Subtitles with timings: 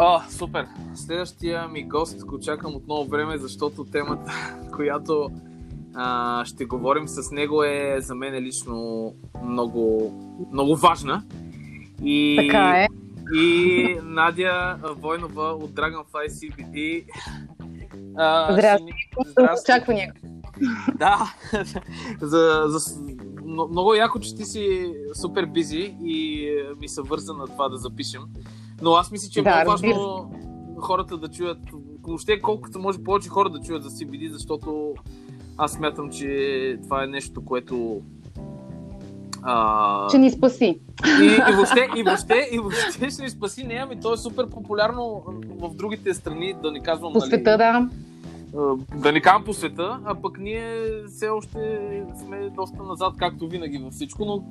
[0.00, 0.66] О, супер!
[0.94, 4.32] Следващия ми гост го чакам от много време, защото темата,
[4.76, 5.30] която
[5.94, 9.12] а, ще говорим с него е за мен лично
[9.44, 10.12] много,
[10.52, 11.22] много важна.
[12.02, 12.86] И, така е.
[13.34, 17.04] И Надя Войнова от Dragonfly CBD.
[18.16, 18.92] А, Здрасти.
[19.26, 19.72] Здрасти.
[19.72, 20.12] Очаквания.
[20.98, 21.34] Да,
[22.20, 23.00] за, за,
[23.44, 28.22] много яко, че ти си супер бизи и ми се върза на това да запишем.
[28.82, 30.30] Но аз мисля, че е да, много важно
[30.78, 31.58] хората да чуят,
[32.02, 34.94] въобще колкото може повече хора да чуят за CBD, защото
[35.56, 38.02] аз смятам, че това е нещо, което
[39.42, 40.08] а...
[40.08, 40.80] Ще ни спаси.
[41.22, 43.64] И, и, въобще, и, въобще, и въобще ще ни спаси.
[43.64, 45.22] Не, ами то е супер популярно
[45.60, 47.12] в другите страни, да не казвам.
[47.12, 47.88] По нали, света, да.
[48.94, 51.90] Да не казвам по света, а пък ние все още
[52.24, 54.44] сме доста назад, както винаги във всичко, но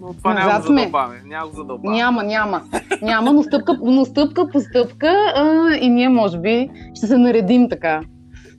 [0.00, 1.22] но това Назад няма го задълбаваме.
[1.26, 1.96] Няма задълбаваме.
[1.96, 2.62] Няма, няма.
[3.02, 7.68] Няма, но стъпка, но стъпка по стъпка а, и ние може би ще се наредим
[7.68, 8.00] така.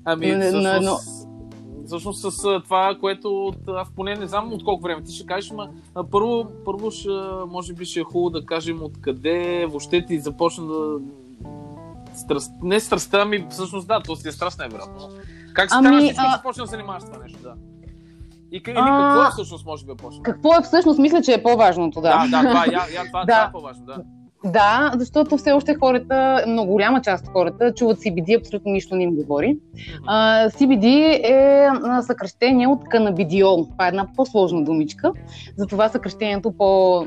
[0.05, 1.85] Ами, всъщност, но...
[1.85, 5.69] всъщност с това, което аз поне не знам от колко време ти ще кажеш, ма
[6.11, 7.09] първо, първо ще,
[7.47, 10.99] може би ще е хубаво да кажем откъде въобще ти започна да
[12.13, 12.51] Страст...
[12.61, 15.09] Не страстта ми, всъщност да, то си е страст най-вероятно.
[15.53, 16.37] Как се ами, стана а...
[16.37, 17.53] започна да се занимаваш с това нещо, да.
[18.51, 21.43] И, или какво е всъщност, може би е по Какво е всъщност, мисля, че е
[21.43, 22.27] по-важното, да.
[22.31, 23.25] Да, да, това, я, я, това, да.
[23.25, 23.97] това е по-важно, да.
[24.45, 29.03] Да, защото все още хората, много голяма част от хората, чуват CBD, абсолютно нищо не
[29.03, 29.57] им говори.
[30.09, 30.85] Uh, CBD
[31.23, 31.69] е
[32.01, 33.67] съкръщение от канабидиол.
[33.71, 35.11] Това е една по-сложна думичка,
[35.57, 37.03] затова съкръщението по,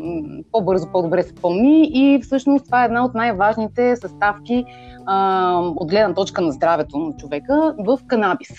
[0.52, 4.64] по-бързо, по-добре се помни и всъщност това е една от най-важните съставки
[5.08, 8.50] uh, от гледна точка на здравето на човека в канабис.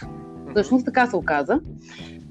[0.51, 1.59] Всъщност така се оказа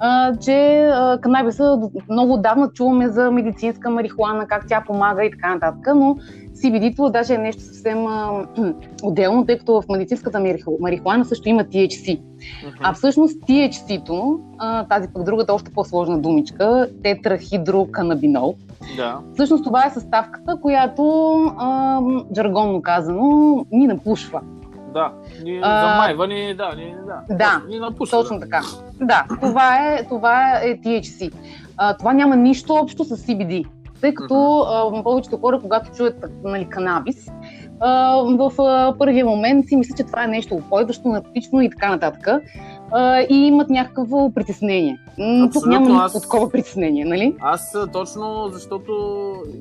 [0.05, 5.55] а, че а, канабиса много отдавна чуваме за медицинска марихуана, как тя помага и така
[5.55, 6.17] нататък, но
[6.55, 8.47] CBD-то даже е нещо съвсем а,
[9.03, 10.41] отделно, тъй като в медицинската
[10.81, 12.21] марихуана също има THC.
[12.21, 12.21] Uh-huh.
[12.81, 18.55] А всъщност THC-то, а, тази пък другата още по-сложна думичка, тетрахидроканабинол,
[18.97, 19.19] да.
[19.35, 22.01] всъщност това е съставката, която, а,
[22.37, 24.41] жаргонно казано, ни напушва.
[24.93, 25.13] Да,
[25.45, 27.37] ни замайва, ни, да, ни, да.
[27.37, 28.41] Да, ни напуша, точно да.
[28.41, 28.61] така.
[29.01, 31.33] Да, това е, това е THC.
[31.77, 33.67] А, това няма нищо общо с CBD,
[34.01, 35.01] тъй като mm-hmm.
[35.01, 37.29] а, повечето хора, когато чуят нали, канабис,
[37.81, 41.89] а, в а, първия момент си мислят, че това е нещо упойващо, наркотично и така
[41.89, 42.29] нататък.
[42.95, 44.99] А, и имат някакво притеснение.
[45.11, 47.37] Абсолютно, Тук няма никакво такова притеснение, нали?
[47.41, 48.93] Аз точно защото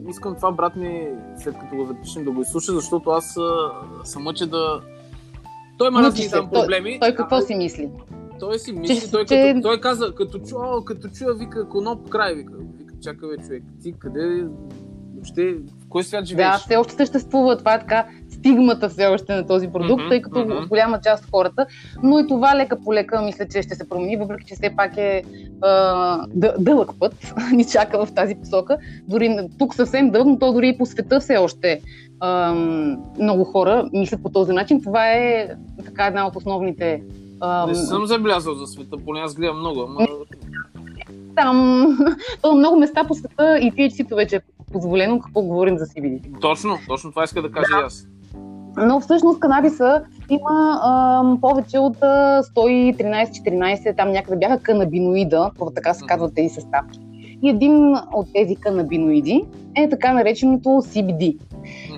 [0.09, 3.37] искам това брат ми, след като го запишем, да го изслуша, защото аз
[4.03, 4.81] съм мъче да
[5.81, 6.99] той има разни там проблеми.
[6.99, 7.89] Той, той какво си мисли?
[8.39, 9.53] Той си мисли, че, той, че...
[9.55, 13.63] Като, той каза, като, чу, о, като чуя, вика, коноп край, вика, вика, чакай човек,
[13.83, 14.47] ти къде,
[15.15, 16.47] въобще, в кой свят живееш?
[16.47, 18.07] Да, все още съществува, това е така,
[18.41, 20.67] стигмата все още на този продукт, mm-hmm, тъй като mm-hmm.
[20.67, 21.65] голяма част от хората,
[22.03, 24.97] но и това лека по лека мисля, че ще се промени, въпреки че все пак
[24.97, 25.23] е
[25.61, 26.25] а,
[26.59, 28.77] дълъг път, ни чака в тази посока.
[29.07, 31.81] Дори тук съвсем дълъг, но то дори и по света все още
[32.19, 32.53] а,
[33.19, 34.81] много хора мислят по този начин.
[34.81, 35.49] Това е
[35.85, 37.03] така една от основните.
[37.39, 39.81] А, Не съм забелязал за света, поне аз гледам много.
[39.81, 40.07] Ама...
[41.35, 41.87] Там
[42.55, 44.41] много места по света и THC-то вече е
[44.71, 46.41] позволено, какво говорим за CBD.
[46.41, 47.81] Точно, точно това иска да кажа да.
[47.81, 48.07] и аз.
[48.77, 56.35] Но всъщност канабиса има а, повече от 113-14, там някъде бяха канабиноида, така се казват
[56.35, 56.99] тези съставки.
[57.41, 61.37] И един от тези канабиноиди е така нареченото CBD.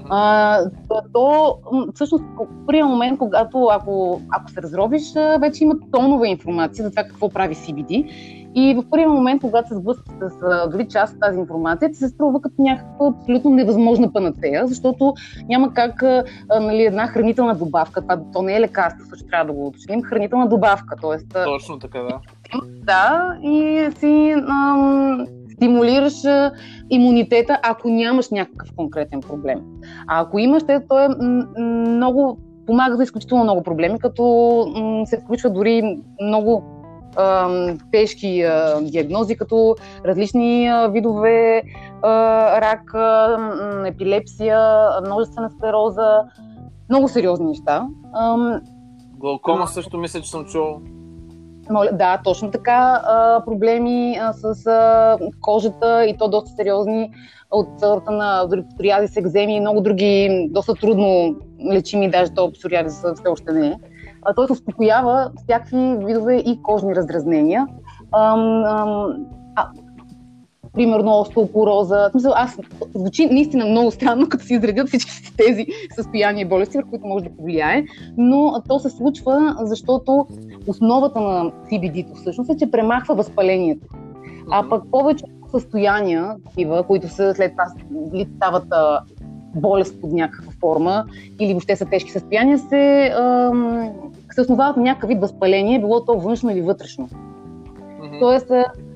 [0.09, 0.59] А,
[1.13, 1.57] то,
[1.93, 2.23] всъщност,
[2.65, 5.01] първия момент, когато ако, ако се разробиш,
[5.39, 8.09] вече има тонова информация за това какво прави CBD.
[8.55, 12.07] И в първия момент, когато се сблъскате с дори част от тази информация, ти се
[12.07, 15.13] струва като някаква абсолютно невъзможна панацея, защото
[15.49, 19.53] няма как а, нали, една хранителна добавка, това то не е лекарство, също трябва да
[19.53, 20.95] го уточним, хранителна добавка.
[21.01, 22.19] Тоест, Точно така, да.
[22.83, 26.13] Да, и си ам, стимулираш
[26.89, 29.61] имунитета, ако нямаш някакъв конкретен проблем.
[30.07, 31.09] А ако имаш, то е
[31.59, 34.65] много помага за изключително много проблеми, като
[35.05, 36.63] се включва дори много
[37.91, 39.75] тежки а, диагнози, като
[40.05, 41.63] различни а, видове
[42.01, 42.11] а,
[42.61, 43.37] рак, а,
[43.85, 46.23] епилепсия, множествена склероза,
[46.89, 47.87] много сериозни неща.
[49.17, 50.45] Глаукома също мисля, че съм
[51.91, 53.01] Да, точно така.
[53.45, 57.11] Проблеми с кожата и то доста сериозни
[57.51, 61.35] от сорта на псориазис, екземи и много други доста трудно
[61.71, 63.75] лечими, даже то псориазис все още не е
[64.35, 67.67] той се успокоява всякакви видове и кожни раздразнения.
[68.11, 69.67] А,
[70.73, 72.09] примерно остеопороза.
[72.11, 72.57] Смисъл, аз
[72.95, 75.65] звучи наистина много странно, като се изредят всички тези
[75.95, 77.85] състояния и болести, върху които може да повлияе,
[78.17, 80.27] но то се случва, защото
[80.67, 83.87] основата на CBD-то всъщност е, че премахва възпалението.
[84.51, 87.65] А пък повече състояния, такива, които са след това
[88.35, 88.65] стават
[89.55, 91.05] болест под някаква форма
[91.39, 93.89] или въобще са тежки състояния, се, ам,
[94.31, 97.07] се основават на някакъв вид възпаление, било то външно или вътрешно.
[97.07, 98.19] Mm-hmm.
[98.19, 98.51] Тоест,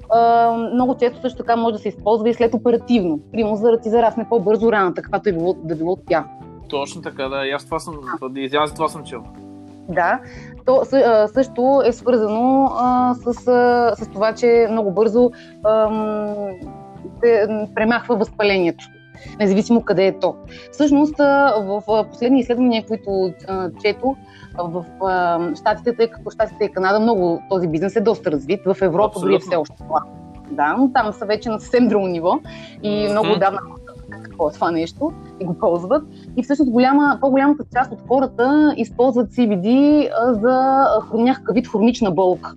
[0.09, 3.19] а, много често също така може да се използва и след оперативно.
[3.31, 6.27] Примерно за да ти зарасне по-бързо раната, каквато е било, да било тя.
[6.69, 7.47] Точно така, да.
[7.47, 7.95] И аз това съм,
[8.29, 9.23] да изязи това съм чел.
[9.89, 10.19] Да,
[10.65, 10.81] то
[11.33, 15.31] също е свързано а, с, а, с това, че много бързо
[15.65, 16.35] ам,
[17.23, 18.85] се премахва възпалението
[19.39, 20.35] независимо къде е то.
[20.71, 23.33] Всъщност, в последни изследвания, които
[23.81, 24.15] чето,
[24.59, 24.85] в
[25.55, 28.59] Штатите, тъй като Штатите и Канада, много този бизнес е доста развит.
[28.65, 30.03] В Европа дори е все още това.
[30.51, 32.39] Да, но там са вече на съвсем друго ниво
[32.83, 33.59] и много отдавна
[34.23, 36.03] какво е това нещо и го ползват.
[36.37, 40.09] И всъщност голяма, по-голямата част от хората използват CBD
[40.41, 42.53] за някакъв вид хронична болка.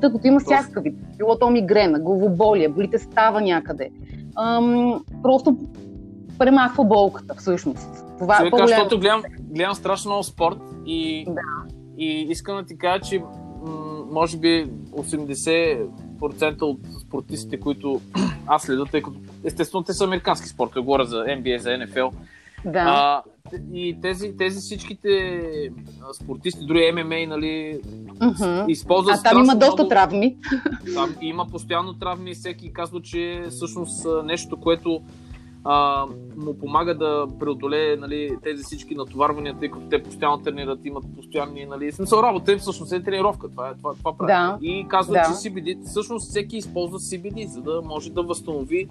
[0.00, 0.94] Тъй като има всякакъв вид.
[1.18, 3.90] Било то мигрена, главоболие, болите става някъде.
[4.38, 5.56] Ам, просто
[6.40, 7.88] премахва болката, всъщност.
[8.18, 11.40] Това Човека, е защото гледам, гледам страшно много спорт и, да.
[11.98, 13.22] и искам да ти кажа, че
[14.10, 18.00] може би 80% от спортистите, които
[18.46, 22.10] аз следа, тъй като естествено те са американски спорт, говоря за NBA, за NFL.
[22.64, 22.84] Да.
[22.86, 23.22] А,
[23.72, 25.40] и тези, тези всичките
[26.12, 28.68] спортисти, дори ММА, нали, uh-huh.
[28.68, 29.18] използват.
[29.18, 29.88] А там има доста много...
[29.88, 30.36] травми.
[30.94, 35.02] Там има постоянно травми и всеки казва, че всъщност нещо, което
[35.64, 41.04] а, му помага да преодолее нали, тези всички натоварвания, тъй като те постоянно тренират, имат
[41.16, 44.32] постоянни, нали, смисъл работа, всъщност е тренировка, това, е, това, това прави.
[44.32, 44.58] Да.
[44.62, 45.22] И казва, да.
[45.22, 48.88] че CBD, всъщност всеки използва CBD, за да може да възстанови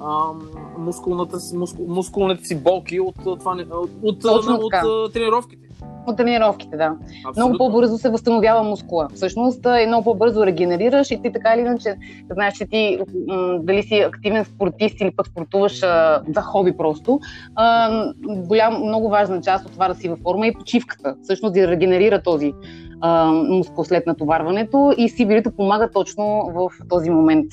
[0.00, 0.32] а,
[0.78, 5.69] мускулната, мускул, мускулните си болки от, това, от, от, от, от тренировките.
[6.06, 6.84] От тренировките, да.
[6.84, 7.32] Абсолютно.
[7.36, 9.08] Много по-бързо се възстановява мускула.
[9.14, 11.96] Всъщност и много по-бързо регенерираш и ти така или иначе,
[12.30, 12.98] знаеш, че ти
[13.28, 17.20] м- дали си активен спортист или пък спортуваш а, за хоби просто,
[17.54, 21.16] а, голям, много важна част от това да си във форма е почивката.
[21.22, 22.52] Всъщност да регенерира този
[23.00, 27.52] а, мускул след натоварването и сибирито помага точно в този момент.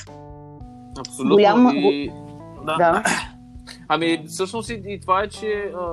[1.00, 1.36] Абсолютно.
[1.36, 1.72] Голям...
[1.76, 2.12] И...
[2.66, 2.76] Да.
[2.78, 3.04] да.
[3.88, 5.88] Ами, всъщност и, и това е, че а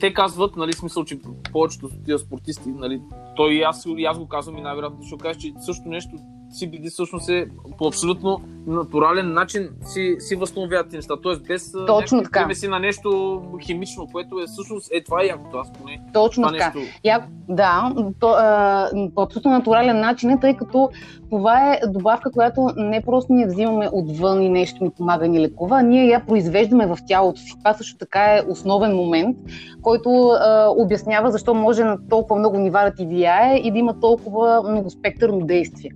[0.00, 1.18] те казват, нали, смисъл, че
[1.52, 3.00] повечето от тия спортисти, нали,
[3.36, 6.10] той и аз, и аз го казвам и най-вероятно ще кажа, че също нещо
[6.52, 7.46] CBD всъщност е
[7.78, 11.14] по абсолютно натурален начин си, си възстановяват неща.
[11.22, 12.54] Тоест без Точно така.
[12.54, 15.56] си на нещо химично, което е всъщност е това е якото.
[15.56, 16.00] Аз поне.
[16.12, 16.78] Точно това така.
[16.78, 16.92] Нещо...
[17.04, 20.90] Я, да, то, а, по абсолютно натурален начин е, тъй като
[21.30, 25.78] това е добавка, която не просто ние взимаме отвън и нещо ни помага ни лекува,
[25.78, 27.54] а ние я произвеждаме в тялото си.
[27.58, 29.36] Това също така е основен момент,
[29.82, 34.00] който а, обяснява защо може на толкова много нива да ти влияе и да има
[34.00, 35.90] толкова много спектърно действие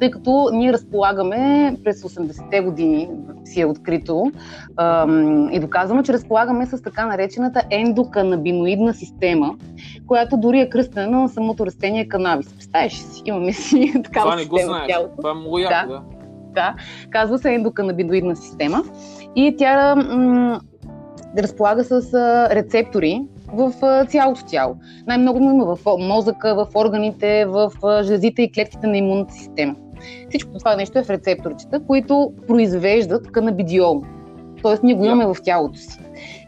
[0.00, 3.08] тъй като ние разполагаме през 80-те години,
[3.44, 4.32] си е открито
[4.76, 9.54] ам, и доказваме, че разполагаме с така наречената ендоканабиноидна система,
[10.06, 12.54] която дори е кръстена на самото растение канабис.
[12.54, 14.60] Представяш си, имаме си такава това система.
[14.60, 16.02] Това не го знаеш, това е много яко, да.
[16.54, 16.74] да.
[17.10, 18.82] казва се ендоканабиноидна система
[19.36, 20.60] и тя м-
[21.38, 23.72] разполага с а, рецептори, в
[24.08, 24.76] цялото тяло.
[25.06, 29.74] Най-много има в мозъка, в органите, в жлезите и клетките на имунната система.
[30.28, 34.02] Всичко това нещо е в рецепторчета, които произвеждат канабидиол.
[34.62, 35.34] Тоест ние го имаме yeah.
[35.34, 35.98] в тялото си.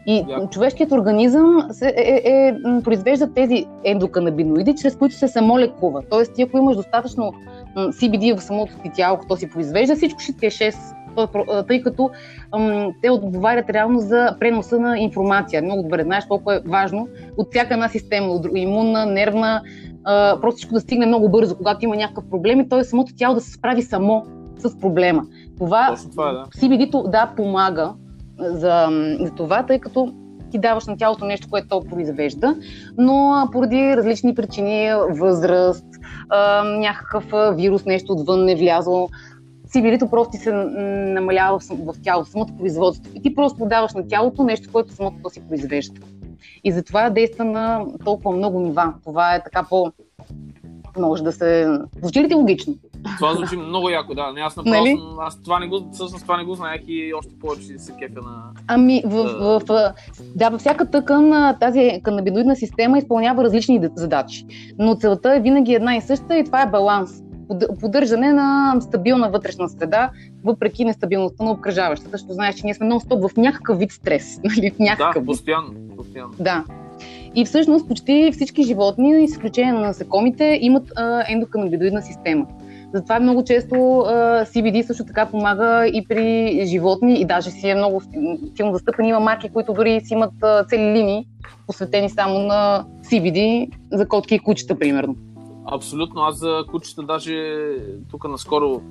[0.07, 0.49] И yeah.
[0.49, 2.53] човешкият организъм се, е, е, е,
[2.83, 6.01] произвежда тези ендоканабиноиди, чрез които се само лекува.
[6.09, 7.33] Тоест ти ако имаш достатъчно
[7.75, 10.75] CBD в самото ти тяло, като си произвежда, всичко ще ти е 6
[11.67, 12.09] тъй като
[12.51, 15.61] ам, те отговарят реално за преноса на информация.
[15.61, 19.61] Много добре знаеш колко е важно от всяка една система, от имунна, нервна,
[20.03, 23.35] а, просто всичко да стигне много бързо, когато има някакъв проблем и той самото тяло
[23.35, 24.25] да се справи само
[24.57, 25.23] с проблема.
[25.57, 26.45] Това, това е, да.
[26.45, 27.93] CBD-то да помага
[28.39, 28.87] за,
[29.19, 30.13] за това, тъй като
[30.51, 32.55] ти даваш на тялото нещо, което то произвежда,
[32.97, 35.85] но поради различни причини, възраст,
[36.29, 39.09] а, някакъв вирус, нещо отвън не влязло,
[39.73, 43.11] CBD-то просто ти се намалява в, в тялото, самото производство.
[43.15, 46.01] И ти просто даваш на тялото нещо, което самото то си произвежда.
[46.63, 48.93] И затова действа на толкова много нива.
[49.03, 49.91] Това е така по...
[50.99, 51.79] Може да се...
[52.01, 52.75] Звучи ли ти логично?
[53.17, 54.33] Това звучи много яко, да.
[54.33, 54.97] Не, аз направо нали?
[54.97, 58.21] съм, аз това не го, всъщност това не го знаех и още повече се кефя
[58.21, 58.43] на...
[58.67, 59.93] Ами, в, в, в,
[60.35, 64.45] да, във всяка тъкан тази канабиноидна система изпълнява различни задачи.
[64.79, 67.21] Но целта е винаги една и съща и това е баланс
[67.81, 70.09] поддържане на стабилна вътрешна среда,
[70.43, 74.39] въпреки нестабилността на обкръжаващата, защото знаеш, че ние сме нон-стоп в някакъв вид стрес.
[74.43, 74.71] Нали?
[74.79, 76.33] Някакъв да, постоянно, постоянно.
[76.39, 76.63] Да.
[77.35, 82.47] И всъщност почти всички животни, изключение на насекомите, имат а, ендоканабидоидна система.
[82.93, 87.75] Затова много често uh, CBD също така помага и при животни и даже си е
[87.75, 88.01] много
[88.55, 89.05] силно застъпен.
[89.05, 91.27] Има марки, които дори си имат uh, цели линии,
[91.67, 95.15] посветени само на CBD за котки и кучета, примерно.
[95.65, 96.21] Абсолютно.
[96.21, 97.75] Аз за кучета даже
[98.11, 98.81] тук наскоро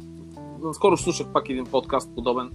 [0.62, 2.50] наскоро слушах пак един подкаст подобен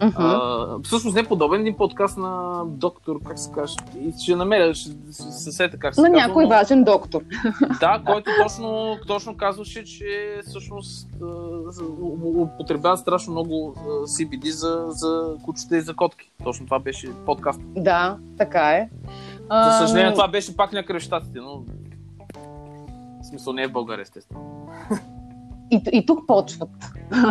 [0.00, 0.78] Uh-huh.
[0.78, 4.90] А, всъщност не подобен един подкаст на доктор, как се каже, и ще намеря, ще
[5.12, 6.50] се сета как се На казва, някой но...
[6.50, 7.20] важен доктор.
[7.80, 11.08] Да, който точно, точно казваше, че всъщност
[12.36, 16.30] употребява страшно много CBD за, за кучета и за котки.
[16.44, 17.60] Точно това беше подкаст.
[17.76, 18.90] Да, така е.
[19.50, 21.62] За съжаление, това беше пак някъде в Штатите, но
[23.32, 24.40] смисъл не е в България, естествено.
[25.70, 26.70] И, и тук почват.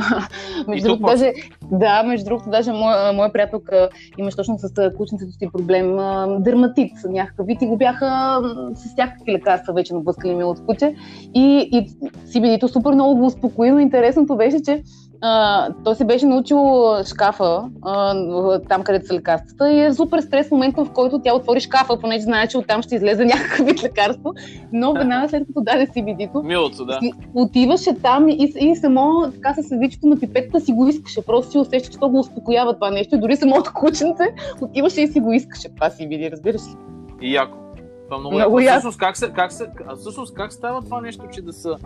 [0.68, 1.34] между другото, даже,
[1.72, 5.98] да, между другото, даже моя, моя приятелка имаш точно с кученцето си проблем.
[6.44, 8.40] Дерматит, някакъв вид и го бяха
[8.76, 10.96] с всякакви лекарства вече наблъскали ми от куче.
[11.34, 11.90] И, и
[12.28, 14.84] CBD-то супер много го успокои, но интересното беше, че
[15.22, 20.48] а, той се беше научил шкафа, а, там където са лекарствата и е супер стрес
[20.48, 23.84] в момента, в който тя отвори шкафа, понеже знае, че оттам ще излезе някакъв вид
[23.84, 24.34] лекарство.
[24.74, 27.00] Но веднага след като даде CBD-то, Милото, да.
[27.34, 31.26] отиваше там и, и само така с седичето на пипетата си го искаше.
[31.26, 33.16] Просто си усеща, че то го успокоява това нещо.
[33.16, 34.24] И дори самото кученце
[34.62, 36.76] отиваше и си го искаше това CBD, разбираш ли?
[37.22, 37.58] И яко.
[38.06, 38.80] Това много, много яко.
[38.80, 39.66] Всъщност как, се, как, се,
[40.00, 41.78] всъщност как става това нещо, че да са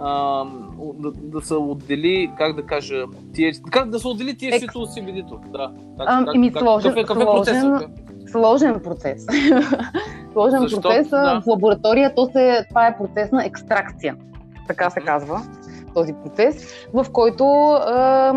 [0.00, 0.44] а,
[0.94, 3.04] да, да се отдели, как да кажа,
[3.34, 5.38] тие, как да се отдели тие си от CBD-то.
[5.52, 5.72] Да.
[5.98, 7.90] Как, а, как, как, сложен, какъв е, какъв е процесът?
[8.30, 9.26] Сложен процес.
[10.32, 10.80] сложен Защо?
[10.80, 11.40] процес да.
[11.44, 14.16] в лаборатория, то се, това е процес на екстракция,
[14.68, 15.42] така се казва
[15.94, 18.32] този процес, в който а,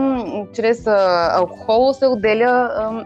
[0.54, 3.06] чрез а, алкохол се отделя а,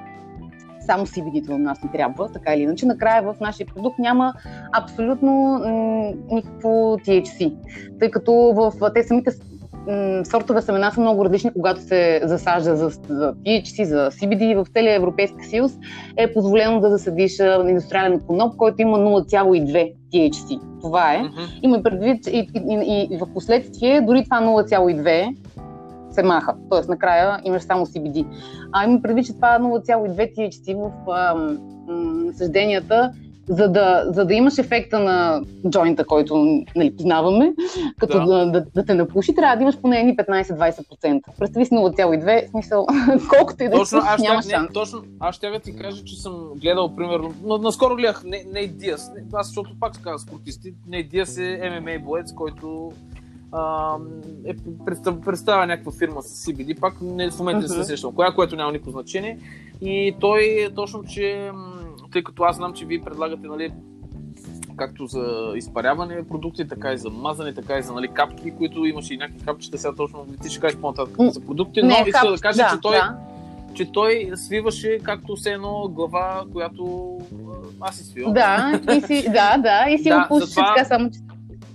[0.88, 2.86] само CBD-то на нас ни трябва, така или иначе.
[2.86, 4.34] Накрая в нашия продукт няма
[4.74, 7.54] абсолютно м- никакво THC,
[8.00, 9.32] тъй като в те самите
[10.24, 14.96] сортове семена са много различни, когато се засажда за, за THC, за CBD в целия
[14.96, 15.72] Европейски съюз
[16.18, 20.62] е позволено да засадиш индустриален коноп, който има 0,2 THC.
[20.82, 21.18] Това е.
[21.18, 21.60] Mm-hmm.
[21.64, 25.36] Има предвид и, и, и, и в последствие дори това 0,2
[26.18, 26.56] се маха.
[26.70, 28.26] Тоест, накрая имаш само CBD.
[28.72, 33.12] А има предвид, че това 0,2 THC в а, м- съжденията,
[33.50, 37.54] за да, за да имаш ефекта на джойнта, който нали, познаваме,
[38.00, 38.26] като да.
[38.26, 41.22] Да, да, да те напуши, трябва да имаш поне 15-20%.
[41.40, 42.86] Представи си 0,2, смисъл,
[43.38, 44.68] колкото и да точно, аз няма шанс.
[44.68, 48.78] Не, точно, аз ще да ти кажа, че съм гледал, примерно, но, наскоро гледах Нейт
[48.78, 52.92] Диас, аз защото пак се казва спортисти, Нейт Диас е ММА боец, който
[54.46, 58.32] е, представ, представя някаква фирма с CBD, пак не, в момента не се сещам коя,
[58.32, 59.40] което няма никакво значение.
[59.82, 61.52] И той точно, че
[62.12, 63.74] тъй като аз знам, че вие предлагате нали,
[64.76, 69.14] както за изпаряване продукти, така и за мазане, така и за нали, капки, които имаше
[69.14, 72.42] и някакви капчета, сега точно ти ще кажеш по-нататък за продукти, но не, искам да
[72.42, 73.18] кажа, да, че той да
[73.78, 77.18] че той свиваше както все едно глава, която
[77.82, 78.34] аз си свивам.
[78.34, 81.20] Да, и си, да, да, и си да, го пушиш така само, че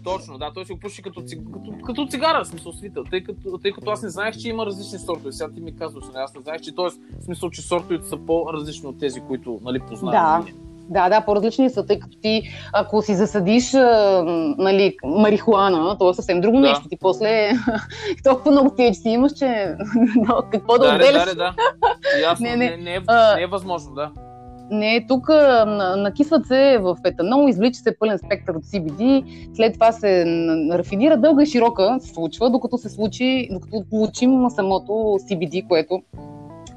[0.04, 3.58] точно, да, той си го пуши като, като, като цигара, в смисъл свител, тъй като,
[3.62, 5.32] тъй като аз не знаех, че има различни сортове.
[5.32, 6.88] Сега ти ми казваш, нали, аз не знаех, че т.е.
[7.20, 10.44] в смисъл, че сортовете са по-различни от тези, които нали, познаваме.
[10.44, 10.56] Да.
[10.88, 12.42] Да, да, по-различни са, тъй като ти,
[12.72, 13.72] ако си засадиш
[14.58, 16.68] нали, марихуана, то е съвсем друго да.
[16.68, 16.88] нещо.
[16.88, 17.52] Ти после
[18.24, 19.74] толкова много си имаш, че
[20.52, 21.24] какво да, да отделяш.
[21.24, 21.54] Да, да, да.
[22.22, 23.00] Ясно, не, не, не, е,
[23.36, 24.10] не е възможно, да.
[24.72, 25.28] Не, тук
[25.96, 29.24] накисват се в етанол, извлича се пълен спектър от CBD,
[29.54, 30.24] след това се
[30.72, 36.02] рафинира дълга и широка, се случва, докато се случи, докато получим самото CBD, което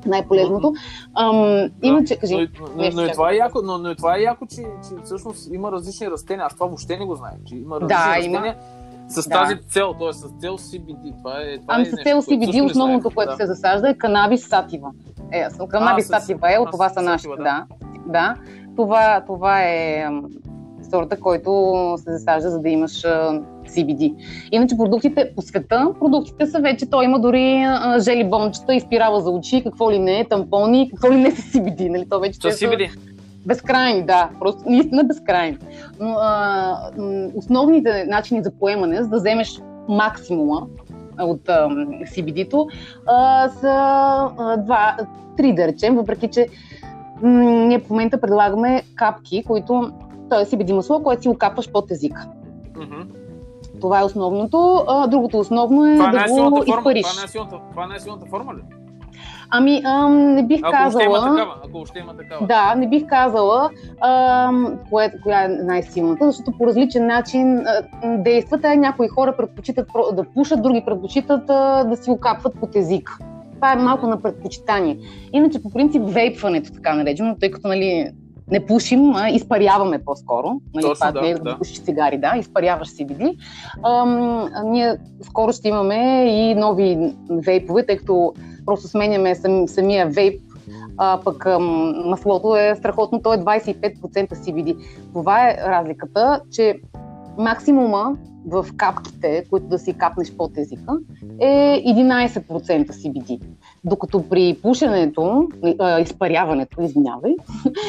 [0.06, 0.74] най-полезното.
[1.14, 2.36] Ам, иначе, кажи.
[2.36, 5.54] Но, но, но, но, това е яко, но, но това е яко, че, че всъщност
[5.54, 6.46] има различни растения.
[6.46, 7.38] Аз това въобще не го знаех.
[7.46, 8.40] Че има различни да, растения.
[8.40, 8.56] Има.
[9.08, 9.30] С да.
[9.30, 10.14] тази цел, т.е.
[10.14, 11.18] с цел CBD.
[11.18, 13.38] Това е, това ами е с цел CBD основното, което да.
[13.38, 14.92] се засажда е канабис сатива.
[15.32, 17.44] Е, канабис сатива е, от това са нашите, да.
[17.44, 17.66] да.
[18.08, 18.36] да.
[18.76, 20.06] Това, това е
[20.90, 22.92] сорта, който се засажда, за да имаш
[23.68, 24.16] CBD.
[24.52, 27.66] Иначе продуктите по света, продуктите са вече, той има дори
[28.00, 32.10] жели бомчета, изпирава за очи, какво ли не, тампони, какво ли не са CBD, нали?
[32.10, 32.90] То вече са CBD.
[33.46, 35.58] Безкрайни, да, просто наистина безкрайни.
[36.00, 36.78] Но а,
[37.36, 40.68] основните начини за поемане, за да вземеш максимума
[41.20, 41.68] от а,
[42.06, 42.68] CBD-то,
[43.08, 43.72] а, са
[44.38, 44.98] а, два,
[45.38, 46.48] три да речем, въпреки че
[47.22, 49.92] м- ние в момента предлагаме капки, които,
[50.30, 50.46] т.е.
[50.46, 52.28] CBD масло, което си го капваш под езика.
[52.74, 53.06] Mm-hmm.
[53.82, 54.86] Това е основното.
[54.88, 57.08] А, другото основно е Това да го изпариш.
[57.08, 58.85] Това е силната, това не е форма ли?
[59.50, 61.20] Ами, ам, не бих Ако има казала.
[61.20, 61.56] такава.
[61.68, 62.48] Ако още има такава.
[62.48, 63.70] Да, не бих казала
[64.02, 67.82] ам, кое, коя е най-силната, защото по различен начин а,
[68.18, 68.66] действат.
[68.66, 73.20] А някои хора предпочитат да пушат, други предпочитат а, да си окапват под език.
[73.56, 74.98] Това е малко на предпочитание.
[75.34, 78.12] Иначе, по принцип, вейпването, така наречено, тъй като нали,
[78.52, 80.62] не пушим, а изпаряваме по-скоро.
[80.74, 81.58] Нали, Точно, това да, е да, да.
[81.58, 83.38] пушиш цигари, да, изпаряваш CBD.
[83.84, 88.34] Ам, а ние скоро ще имаме и нови вейпове, тъй като
[88.66, 90.42] просто сменяме сам, самия вейп
[90.98, 91.46] а, пък
[92.06, 94.78] маслото е страхотно, то е 25% CBD.
[95.14, 96.80] Това е разликата, че
[97.38, 98.18] максимума
[98.48, 100.94] в капките, които да си капнеш под езика,
[101.40, 103.42] е 11% CBD.
[103.84, 105.48] Докато при пушенето,
[105.80, 107.36] а, изпаряването, извинявай,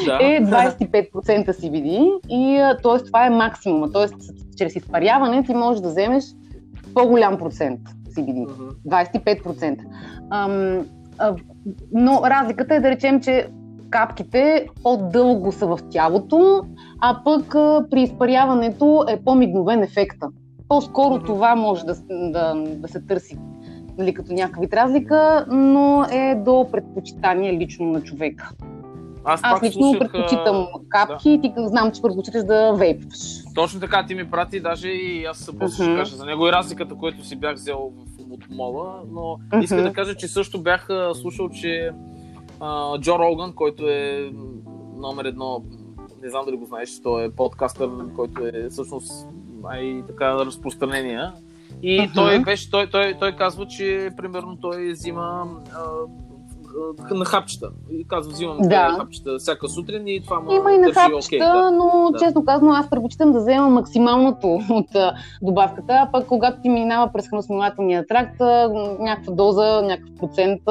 [0.04, 0.18] Да.
[0.22, 3.04] е 25% CBD и т.е.
[3.04, 3.92] това е максимума.
[3.92, 4.06] Т.е.
[4.56, 6.24] чрез изпаряване ти можеш да вземеш
[6.94, 7.80] по-голям процент
[8.16, 8.40] CBD.
[8.40, 8.68] Мгм.
[8.84, 9.78] 25%.
[10.30, 10.86] Ам,
[11.18, 11.34] а,
[11.92, 13.48] но разликата е да речем, че
[13.90, 16.62] капките по-дълго са в тялото,
[17.00, 20.28] а пък а, при изпаряването е по-мигновен ефекта.
[20.68, 23.38] По-скоро това може да, да, да се търси
[23.98, 28.50] нали, като някакъв вид разлика, но е до предпочитание лично на човека.
[29.28, 33.18] Аз, Аз лично слушах, предпочитам капки и ти знам, че предпочиташ да вейпваш.
[33.54, 35.96] Точно така, ти ми прати, даже и аз после ще Мгм.
[35.98, 39.64] кажа за него и разликата, която си бях взел в от мола, но Мгм.
[39.64, 41.90] иска да кажа, че също бях слушал, че
[42.60, 44.30] а, Джо Роган, който е
[44.96, 45.62] номер едно,
[46.22, 49.28] не знам дали го знаеш, той е подкастър, който е всъщност
[49.62, 51.32] най-така разпространения.
[51.82, 52.12] И Мгм.
[52.14, 55.82] той беше, той, той, той казва, че примерно той взима а,
[57.10, 57.70] на хапчета.
[57.90, 58.96] И казва, взимам Да.
[58.98, 61.70] хапчета всяка сутрин и това му Има и на хапчета, окей, да.
[61.70, 62.18] но Да.
[62.18, 64.88] честно казано аз предпочитам да взема максималното от
[65.42, 68.40] добавката, а пък когато ти минава през храносмилателния тракт,
[69.00, 70.62] някаква доза, някакъв процент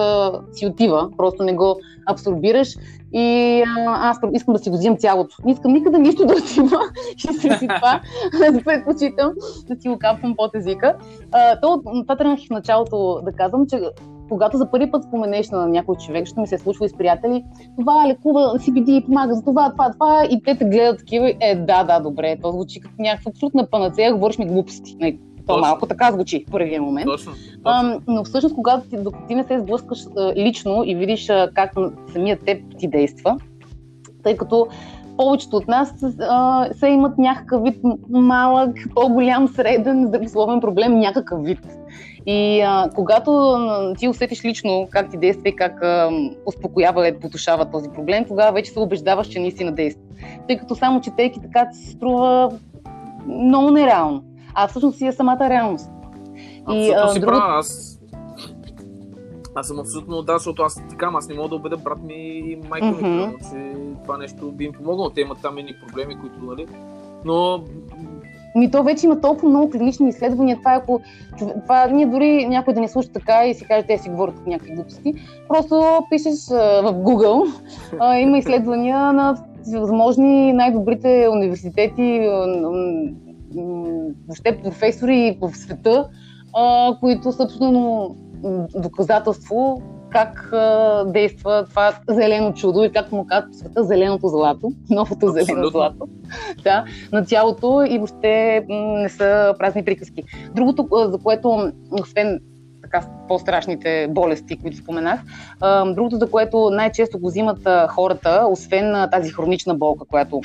[0.52, 2.76] си отива, просто не го абсорбираш
[3.14, 5.36] и аз искам да си го взимам цялото.
[5.46, 6.80] Не искам никъде нищо да отива
[7.18, 7.22] и
[7.58, 8.02] си това
[8.65, 9.32] предпочитам
[9.68, 10.96] да си го капвам под езика.
[11.32, 13.82] А, то, това тръгнах в началото да казвам, че
[14.30, 16.98] когато за първи път споменеш на някой човек, ще ми се е случва и с
[16.98, 17.44] приятели,
[17.80, 21.84] това лекува, CBD помага за това, това, това, и те те гледат такива, е, да,
[21.84, 24.96] да, добре, то звучи като някаква абсолютна панацея, говориш ми глупости.
[25.00, 25.62] Не, то Точно.
[25.62, 27.06] малко така звучи в първия момент.
[27.06, 27.32] Точно.
[27.32, 27.62] точно.
[27.66, 31.50] Ам, но всъщност, когато ти, докато ти не се сблъскаш а, лично и видиш а,
[31.54, 31.74] как
[32.14, 33.38] самият теб ти действа,
[34.24, 34.68] тъй като
[35.18, 41.60] повечето от нас а, се имат някакъв вид малък, по-голям, среден, здравословен проблем, някакъв вид.
[42.26, 46.10] И а, когато а, ти усетиш лично как ти действа и как а,
[46.46, 50.02] успокоява и потушава този проблем, тогава вече се убеждаваш, че наистина действа.
[50.48, 52.52] Тъй като само четейки така ти се струва
[53.28, 54.24] много нереално.
[54.54, 55.90] А всъщност си е самата реалност.
[56.72, 57.60] И, Абсолютно а, си друго- права.
[57.60, 57.92] Аз...
[59.58, 62.60] Аз съм абсолютно да, защото аз така, аз не мога да убедя брат ми и
[62.70, 65.10] майка ми, примерно, че това нещо би им помогнало.
[65.10, 66.68] Те имат там едни проблеми, които, нали?
[67.26, 67.64] Но
[68.56, 70.58] Ми то вече има толкова много клинични изследвания.
[70.58, 71.02] Това, е ако,
[71.63, 74.76] това ние дори някой да не слуша така и си каже, те си говорят някакви
[74.76, 75.13] глупости.
[75.48, 77.54] Просто пишеш а, в Google.
[78.00, 79.38] А, има изследвания на
[79.80, 82.30] възможни най-добрите университети,
[84.28, 86.10] въобще професори в света,
[86.56, 88.15] а, които са абсолютно
[88.76, 89.82] доказателство
[90.15, 95.28] как а, действа това зелено чудо и както му казват по света зеленото злато, новото
[95.28, 96.08] зелено злато.
[96.63, 100.23] Да, на тялото и въобще не са празни приказки.
[100.56, 102.39] Другото, за което, освен
[102.82, 105.21] така по-страшните болести, които споменах,
[105.86, 110.41] другото, за което най-често го взимат хората, освен тази хронична болка, която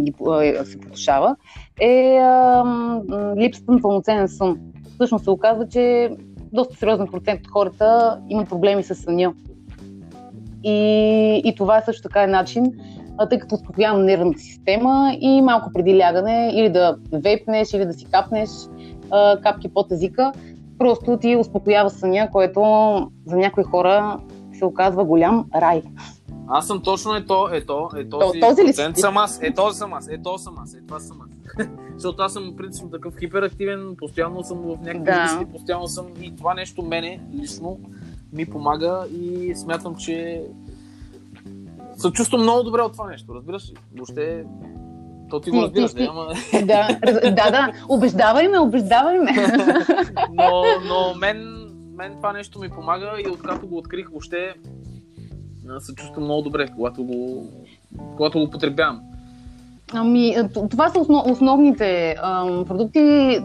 [0.00, 0.14] ги,
[0.64, 1.36] се потушава,
[1.80, 2.20] е
[3.36, 4.58] липсата на пълноценен сън.
[4.94, 6.10] Всъщност се оказва, че
[6.52, 9.32] доста сериозен процент от хората имат проблеми с съня.
[10.64, 12.64] И, и това също така е начин,
[13.18, 17.92] а, тъй като успокоява нервната система и малко преди лягане или да вейпнеш, или да
[17.92, 18.50] си капнеш
[19.42, 20.32] капки под езика,
[20.78, 22.60] просто ти успокоява съня, което
[23.26, 24.20] за някои хора
[24.58, 25.82] се оказва голям рай.
[26.48, 29.78] аз съм точно ето, ето, е То- този, този ли си съм аз, е този
[29.78, 31.66] съм аз, е този съм аз, е това съм аз.
[31.98, 35.22] Защото аз съм принципно такъв хиперактивен, постоянно съм в някакви Да.
[35.22, 37.80] мисли, постоянно съм и това нещо мене лично
[38.32, 40.42] ми помага и смятам, че
[41.96, 43.74] се чувствам много добре от това нещо, разбираш ли?
[43.96, 44.44] Въобще,
[45.30, 46.26] то ти го разбираш, да, ама...
[46.52, 49.30] да, да, да, убеждавай ме, убеждавай ме.
[50.32, 54.54] но, но мен, мен това нещо ми помага и откакто го открих въобще
[55.78, 57.46] се чувствам много добре, когато го,
[58.16, 59.00] когато го потребявам.
[59.94, 60.36] Ами,
[60.70, 63.38] това са основ, основните а, продукти,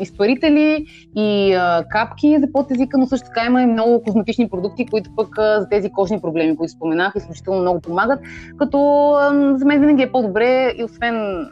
[0.00, 5.10] изпарители и а, капки за подезика, но също така има и много козметични продукти, които
[5.16, 8.20] пък а, за тези кожни проблеми, които споменах, изключително много помагат,
[8.58, 11.46] като а, за мен винаги е по-добре и освен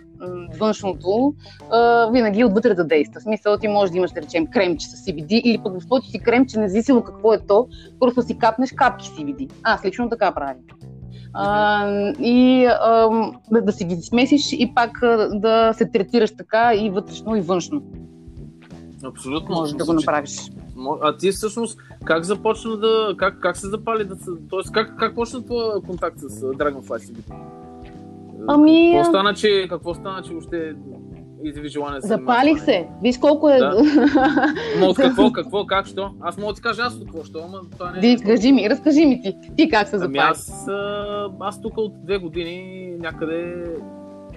[0.59, 1.35] външното,
[2.12, 3.20] винаги отвътре да действа.
[3.20, 6.11] В смисъл, ти можеш да имаш, да речем, кремче с CBD или пък в случай
[6.11, 7.68] си кремче, независимо какво е то,
[8.00, 9.50] просто си капнеш капки CBD.
[9.62, 10.55] Аз лично така правя
[11.33, 11.88] а,
[12.21, 13.09] и а,
[13.51, 14.99] да, да си ги смесиш и пак
[15.33, 17.83] да се третираш така и вътрешно и външно.
[19.05, 19.55] Абсолютно.
[19.55, 20.51] Може да го направиш.
[21.03, 23.14] А ти всъщност как започна да.
[23.16, 24.16] Как, как се запали да.
[24.51, 27.35] Тоест, как, как почна твоя контакт с Dragonfly CBD?
[28.49, 28.93] Ами.
[28.95, 30.75] Какво стана, че, какво стана, че въобще
[31.44, 32.88] да Запалих се.
[33.03, 33.59] Виж колко е.
[33.59, 33.83] Да.
[34.81, 36.11] Но от какво, какво, как, що?
[36.20, 38.00] Аз мога да ти кажа аз от какво, що, ама това не е.
[38.00, 39.37] Ди, кажи ми, разкажи ми ти.
[39.57, 40.18] Ти как се запали?
[40.18, 40.68] Ами аз,
[41.40, 43.64] аз тук от две години някъде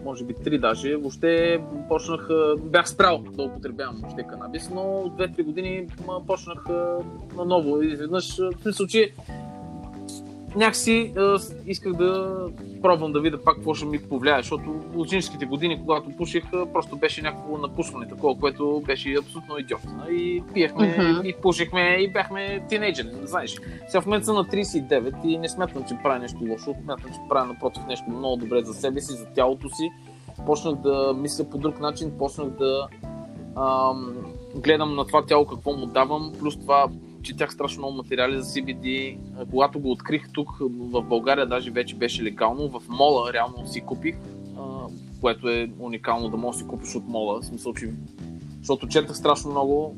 [0.05, 2.29] може би три даже, въобще почнах,
[2.63, 5.87] бях спрял да употребявам въобще канабис, но от 2-3 години
[6.27, 6.65] почнах
[7.37, 7.81] наново.
[7.81, 9.13] Изведнъж, в смисъл, че
[10.55, 12.39] някакси а, исках да
[12.81, 16.95] пробвам да видя пак какво ще ми повлияе, защото от ученическите години, когато пуших, просто
[16.95, 20.11] беше някакво напушване такова, което беше абсолютно идиотно.
[20.11, 21.23] И пиехме, uh-huh.
[21.23, 23.55] и пушихме, и бяхме тинейджери, не знаеш.
[23.87, 27.19] Сега в момента съм на 39 и не смятам, че правя нещо лошо, смятам, че
[27.29, 29.89] правя напротив нещо много добре за себе си, за тялото си.
[30.45, 32.87] Почнах да мисля по друг начин, почнах да
[33.55, 34.15] ам,
[34.55, 36.87] гледам на това тяло какво му давам, плюс това
[37.23, 39.17] четях страшно много материали за CBD.
[39.51, 42.69] Когато го открих тук в България, даже вече беше легално.
[42.69, 44.15] В мола реално си купих,
[45.21, 47.41] което е уникално да можеш да си купиш от мола.
[47.41, 47.93] В смисъл, че...
[48.59, 49.95] Защото четах страшно много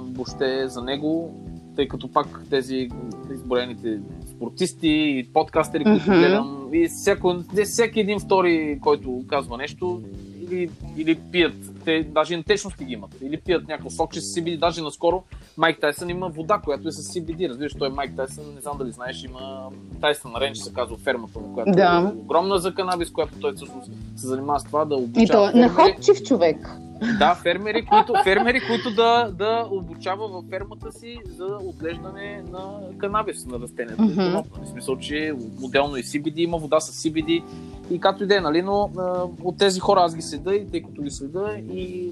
[0.00, 1.34] въобще за него,
[1.76, 2.88] тъй като пак тези
[3.34, 6.18] изборените спортисти и подкастери, които mm-hmm.
[6.18, 7.34] гледам, и всяко,
[7.64, 10.02] всеки един втори, който казва нещо,
[10.50, 14.58] или, или пият, те даже и течности ги имат, или пият някакво сокче с CBD,
[14.58, 15.22] даже наскоро
[15.56, 18.92] Майк Тайсън има вода, която е с CBD, разбираш, той Майк Тайсън, не знам дали
[18.92, 22.12] знаеш, има Тайсън Ренч, се казва фермата която да.
[22.14, 25.24] е огромна за канабис, която той всъщност се занимава с това да обучава.
[25.24, 26.70] И то е находчив човек.
[27.18, 32.60] Да, фермери, които, фермери, които да, да обучава във фермата си за отглеждане на
[32.98, 34.02] канабис на растението.
[34.02, 34.44] Mm-hmm.
[34.64, 35.32] В смисъл, че
[35.62, 37.42] отделно и CBD има вода с CBD
[37.90, 40.70] и както и да е, нали, но а, от тези хора аз ги следа и
[40.70, 42.10] тъй като ги следа и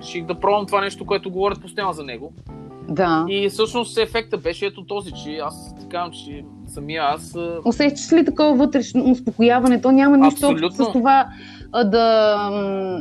[0.00, 2.32] реших да пробвам това нещо, което говорят постоянно за него.
[2.88, 3.26] Да.
[3.28, 7.36] И всъщност ефекта беше ето този, че аз ти казвам, че самия аз...
[7.64, 9.80] Усещаш ли такова вътрешно успокояване?
[9.80, 10.84] То няма нищо Абсолютно.
[10.84, 11.26] с това
[11.84, 12.50] да...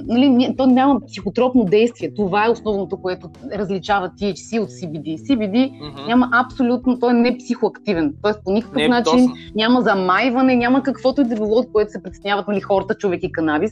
[0.07, 2.13] Нали, то няма психотропно действие.
[2.13, 5.17] Това е основното, което различава THC от CBD.
[5.17, 6.07] CBD mm-hmm.
[6.07, 6.99] няма абсолютно...
[6.99, 8.13] Той е не психоактивен.
[8.21, 9.33] Тоест по никакъв не, начин точно.
[9.55, 13.31] няма замайване, няма каквото и да било, от което се притесняват нали, хората, човек и
[13.31, 13.71] канабис.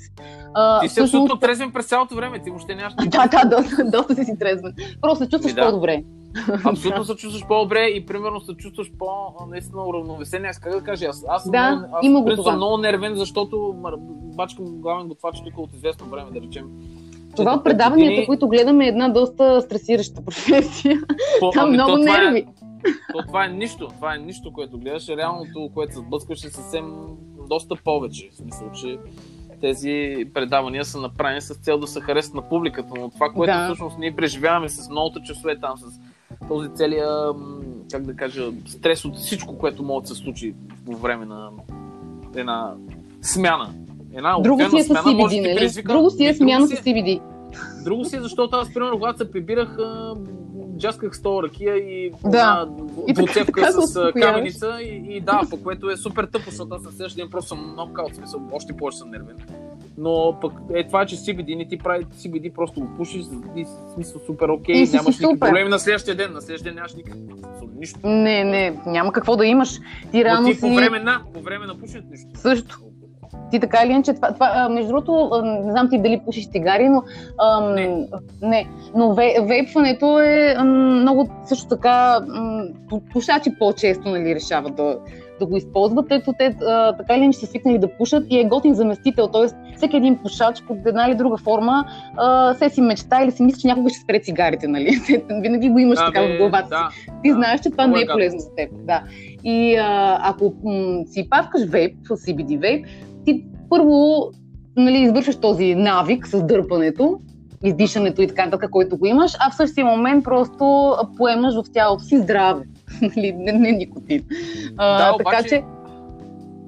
[0.54, 2.40] А, ти си абсолютно трезвен през цялото време.
[2.40, 2.94] Ти въобще нямаш...
[3.08, 4.74] да, да, доста, доста си трезвен.
[5.02, 5.66] Просто се чувстваш да.
[5.66, 6.04] по-добре.
[6.66, 10.46] Абсолютно се чувстваш по-добре и примерно се чувстваш по-наистина уравновесен.
[10.46, 13.76] Аз как да кажа, аз, аз, да, много, аз има го съм много нервен, защото
[14.36, 16.66] бачкам главен готвач тук от известно време, да речем.
[17.36, 18.26] Това от предаванията, години...
[18.26, 21.00] които гледаме, е една доста стресираща професия.
[21.40, 22.46] По, Там ами, много то, нерви.
[22.46, 23.88] Това е, то, това е нищо.
[23.88, 25.10] Това е нищо, което гледаш.
[25.10, 26.94] Реалното, което се сблъскваш е съвсем
[27.50, 28.30] доста повече.
[28.32, 28.98] В смисъл, че
[29.62, 33.66] тези предавания са направени с цел да се харесат на публиката, но това, което да.
[33.66, 36.00] всъщност ние преживяваме с многото часове там, с
[36.48, 37.10] този целия,
[37.92, 40.54] как да кажа, стрес от всичко, което може да се случи
[40.86, 41.50] по време на
[42.36, 42.74] една
[43.22, 43.74] смяна.
[44.14, 45.84] Една Друго си е с CBD, нали?
[45.84, 47.22] Друго си е смяна с CBD.
[47.84, 49.78] Друго си е, защото аз, примерно, когато се прибирах,
[50.78, 52.68] джасках стола ракия и да.
[53.14, 57.26] двуцевка с каменица и, и, да, по което е супер тъпо, защото аз на следващия
[57.26, 59.36] ден просто съм много каут, смисъл, още повече съм нервен.
[59.98, 64.22] Но пък е това, че CBD не ти прави CBD, просто го пушиш и смисъл
[64.26, 67.22] супер окей, okay, нямаш никакви проблеми на следващия ден, на следващия ден нямаш никакви
[67.78, 68.00] нищо.
[68.04, 69.80] Не, не, няма какво да имаш.
[70.12, 70.62] Ти рано ти си...
[70.62, 72.30] по време на, по време на пушенето нищо.
[72.36, 72.80] Също.
[73.52, 77.04] Ти така или иначе, това, това, между другото, не знам ти дали пушиш цигари, но,
[77.42, 78.08] ам, не.
[78.42, 78.70] не.
[78.96, 82.68] но ве, вейпването е ам, много също така, ам,
[83.14, 85.00] пушачи по-често нали, решават да,
[85.40, 88.44] да го използват, като те а, така или иначе са свикнали да пушат и е
[88.44, 89.76] готин заместител, т.е.
[89.76, 91.86] всеки един пушач под една или друга форма
[92.18, 94.90] а, се си мечта или си мисли, че някога ще спре цигарите, нали?
[95.42, 97.12] Винаги го имаш да, така в главата да, си.
[97.24, 98.70] Ти да, знаеш, че това не е полезно за теб.
[98.74, 99.04] Да.
[99.44, 102.86] И а, ако м- си паскаш вейп, CBD вейп,
[103.26, 104.30] ти първо
[104.78, 107.20] нали, извършваш този навик с дърпането,
[107.64, 112.04] издишането и така нататък, който го имаш, а в същия момент просто поемаш в тялото
[112.04, 112.64] си здраве.
[113.16, 114.26] нали, не, не никотин.
[114.78, 115.64] А, да, така обаче, че...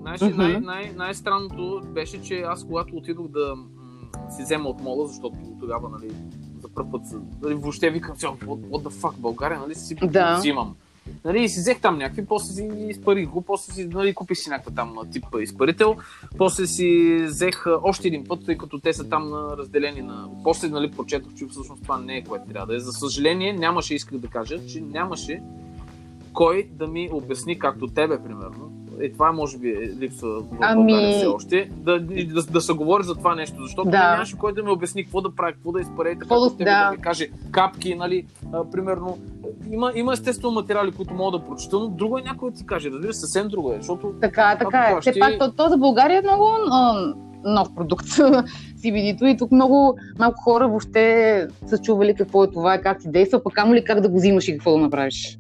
[0.08, 0.36] Mm-hmm.
[0.36, 3.66] най- най- най-странното беше, че аз когато отидох да м-
[4.32, 6.12] си взема от мола, защото тогава, нали,
[6.62, 7.02] за първ път,
[7.42, 10.38] нали, въобще викам, what, what the fuck, България, нали, си Да.
[10.38, 10.76] взимам.
[11.26, 14.50] Нали, и си взех там някакви, после си изпарих го, после си нали, купих си
[14.50, 15.96] някаква там тип изпарител,
[16.38, 20.30] после си взех още един път, тъй като те са там разделени на...
[20.44, 22.80] После нали, прочетох, че всъщност това не е което трябва да е.
[22.80, 25.42] За съжаление, нямаше, исках да кажа, че нямаше
[26.38, 28.72] кой да ми обясни, както тебе, примерно.
[29.02, 32.74] Е, това може би е липсва в Ами- България все още, да, да, да, се
[32.74, 34.12] говори за това нещо, защото Да.
[34.12, 36.92] нямаше кой да ми обясни какво да прави, какво да изпаре, така Какво да- да.
[36.92, 39.18] ми каже капки, нали, а, примерно.
[39.72, 42.90] Има, има естествено материали, които мога да прочета, но друго е някой да ти каже,
[42.92, 44.90] разбира се, съвсем друго е, защото Така, така е.
[44.90, 47.14] това Все ще- пак, то, то за България е много а,
[47.46, 48.06] нов продукт.
[48.78, 53.44] CBD-то и тук много малко хора въобще са чували какво е това, как ти действа,
[53.44, 55.38] пък камо ли как да го взимаш и какво да направиш.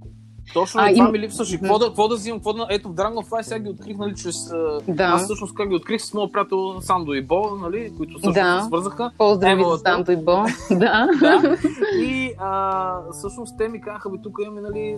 [0.53, 1.59] Точно А, това им- ми липсваше.
[1.59, 2.67] Какво да, какво да взимам, какво да...
[2.69, 4.49] Ето в Dragonfly сега ги открих, нали, чрез...
[4.87, 5.03] Да.
[5.03, 8.59] Аз всъщност как ги открих с моят приятел Сандо и Бо, нали, които също Да.
[8.61, 9.11] се свързаха.
[9.17, 10.43] Поздрави за Санто и Бо.
[10.71, 11.07] да.
[11.19, 11.57] Да.
[11.95, 14.97] И а, всъщност те ми казаха, бе, тук имаме, нали,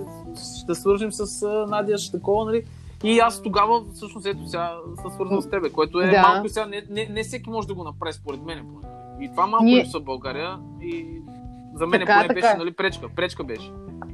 [0.58, 2.64] ще свържим с Надя, ще такова, нали.
[3.04, 6.22] И аз тогава, всъщност, ето сега се свързвам с тебе, което е Да.
[6.24, 8.66] малко сега, не, не, не всеки може да го направи, според мен.
[9.22, 11.06] И това малко Ние- липсва в България и
[11.74, 12.58] за мен Така, поне така беше, е.
[12.58, 13.10] нали, пречка.
[13.10, 13.72] Пречка беше.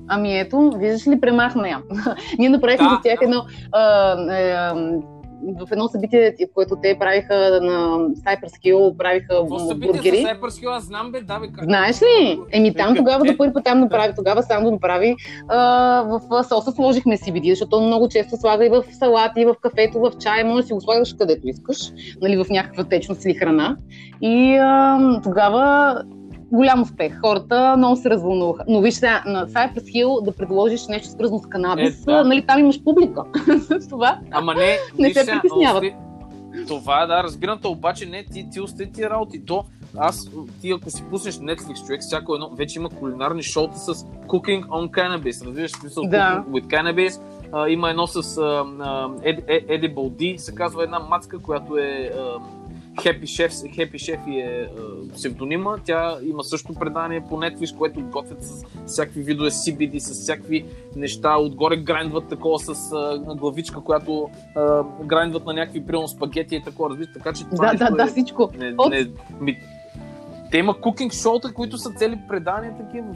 [0.08, 1.82] Ами ето, виждаш ли, премахна я.
[2.40, 3.46] Ние направихме Да, за тях едно...
[3.72, 4.72] А, е,
[5.60, 10.18] в едно събитие, което те правиха на Cypress Hill, правиха Какво събитие бургери.
[10.18, 11.64] с Cypress Hill, аз знам, бе, да, бе, как.
[11.64, 12.40] Знаеш ли?
[12.52, 15.16] Еми там тогава Е, за първи път там направи, тогава сам го направи.
[15.48, 15.60] А,
[16.02, 20.00] в соса сложихме CBD, защото он много често слага и в салати, и в кафето,
[20.00, 21.78] в чай, може да си го слагаш където искаш,
[22.22, 23.78] нали, в някаква течност или храна.
[24.22, 25.96] И а, тогава
[26.52, 27.20] голям успех.
[27.20, 28.64] Хората много се развълнуваха.
[28.68, 32.24] Но виж сега, на Cypress Hill да предложиш нещо свързано с канабис, Е, да.
[32.24, 33.24] нали, там имаш публика.
[33.90, 34.20] Това.
[34.32, 35.84] Ама не, Не се притесняват.
[36.68, 39.46] Това да, разбирам те, обаче не, ти, ти остай тия работи.
[39.46, 39.64] То,
[39.98, 40.30] аз,
[40.62, 43.94] ти ако си пуснеш Netflix, човек, всяко едно, вече има кулинарни шоута с
[44.28, 46.44] Cooking on Cannabis, разбираш, смисъл Да.
[46.48, 47.22] Cooking with Cannabis.
[47.52, 52.12] А, има едно с а, а, Ed- Edible D, се казва една мацка, която е
[52.18, 52.22] а,
[52.96, 54.70] Happy Chef, Happy Chef и е
[55.14, 55.76] псевдонима.
[55.86, 61.38] Тя има също предание по Netflix, което готвят с всякакви видове CBD, с всякакви неща.
[61.38, 66.90] Отгоре грайндват такова с а, главичка, която а, грайндват на някакви примерно спагети и такова,
[66.90, 67.14] разбираш.
[67.14, 68.50] Така че това Да, да, да, е, всичко.
[68.58, 69.08] не, От- не,
[69.42, 69.60] ми,
[70.52, 73.08] те има кукинг шоута, които са цели предания такива.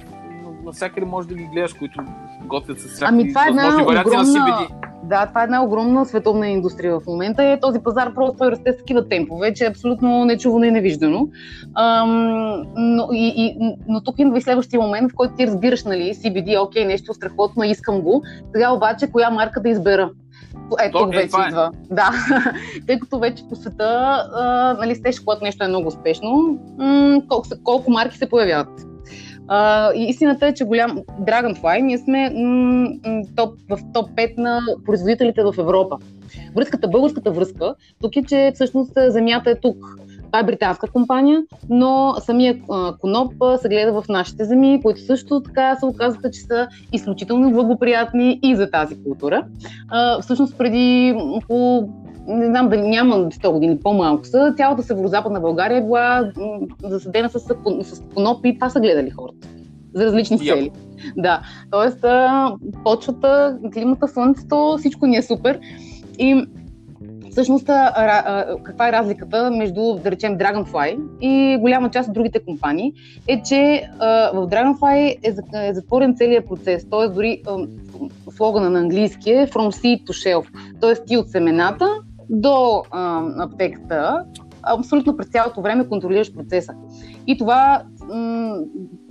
[0.63, 2.01] Навсякъде можеш да ги гледаш, които
[2.45, 4.67] готвят с всякакви Ами това е една огромна-.
[5.03, 8.77] Да, това е една огромна световна индустрия в момента и този пазар просто расте с
[8.77, 11.27] такива темпове, че е абсолютно нечувано и невиждано.
[11.75, 16.13] Ам, но, и, и, но тук идва и следващия момент, в който ти разбираш, нали,
[16.13, 18.23] CBD, окей, нещо страхотно, искам го.
[18.53, 20.09] Сега обаче, коя марка да избера?
[20.81, 21.47] Ето, То, тук е, вече е.
[21.47, 21.71] идва.
[21.91, 22.11] Да,
[22.87, 27.47] тъй като вече по света, а, нали, сеш, когато нещо е много успешно, м- колко,
[27.63, 28.69] колко марки се появяват.
[29.95, 35.43] Истината е, че голям Dragonfly, ние сме м- м- топ, в топ 5 на производителите
[35.43, 35.97] в Европа.
[36.55, 39.77] Връзката, българската връзка, тук е, че всъщност а, земята е тук.
[40.25, 42.59] Това е британска компания, но самия
[42.99, 48.39] коноп се гледа в нашите земи, които също така се оказаха, че са изключително благоприятни
[48.43, 49.45] и за тази култура.
[50.21, 51.89] Всъщност преди около
[52.29, 57.29] не знам дали няма 100 години, по-малко са, цялата северо-западна България е била м, засадена
[57.29, 57.39] с,
[57.83, 59.47] с коноп и това са гледали хората.
[59.93, 60.71] За различни цели.
[61.17, 62.07] Да, т.е.
[62.83, 65.59] почвата, климата, слънцето, всичко ни е супер.
[66.19, 66.47] И
[67.31, 67.65] всъщност
[68.63, 72.93] каква е разликата между, да речем, Dragonfly и голяма част от другите компании,
[73.27, 73.89] е, че
[74.33, 77.07] в Dragonfly е, е затворен целият процес, т.е.
[77.07, 77.41] дори
[78.35, 80.45] слогана на английски е From seed to shelf,
[80.81, 81.05] т.е.
[81.05, 81.87] ти от семената
[82.29, 84.25] до а, аптеката,
[84.63, 86.73] абсолютно през цялото време контролираш процеса.
[87.27, 88.57] И това м-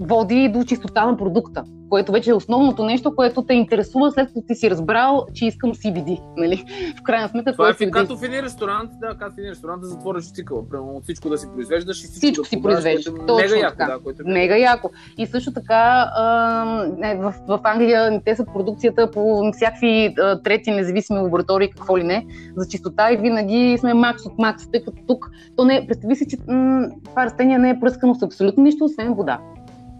[0.00, 4.40] води до чистота на продукта, което вече е основното нещо, което те интересува след като
[4.48, 6.20] ти си разбрал, че искам CBD.
[6.36, 6.64] Нали?
[6.98, 9.80] В крайна сметка, Това е в- като в един ресторант, да, като в един ресторант
[9.80, 10.68] да затвориш цикъла.
[10.68, 13.56] Прямо всичко да си произвеждаш и всичко, Всичко да си продаваш, произвеждаш, е точно Мега
[13.56, 13.92] яко, така.
[13.92, 14.90] да, което е Мега яко.
[15.18, 15.74] И също така
[16.16, 16.64] а,
[17.04, 22.04] е, в, в Англия те са продукцията по всякакви а, трети независими лаборатории, какво ли
[22.04, 26.16] не, за чистота и винаги сме макс от макс, тъй като тук то не, представи
[26.16, 29.38] си, че м, това растение не е пръскано с абсолютно нищо, освен вода.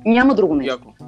[0.06, 0.72] Няма друго нещо.
[0.74, 1.04] Яко.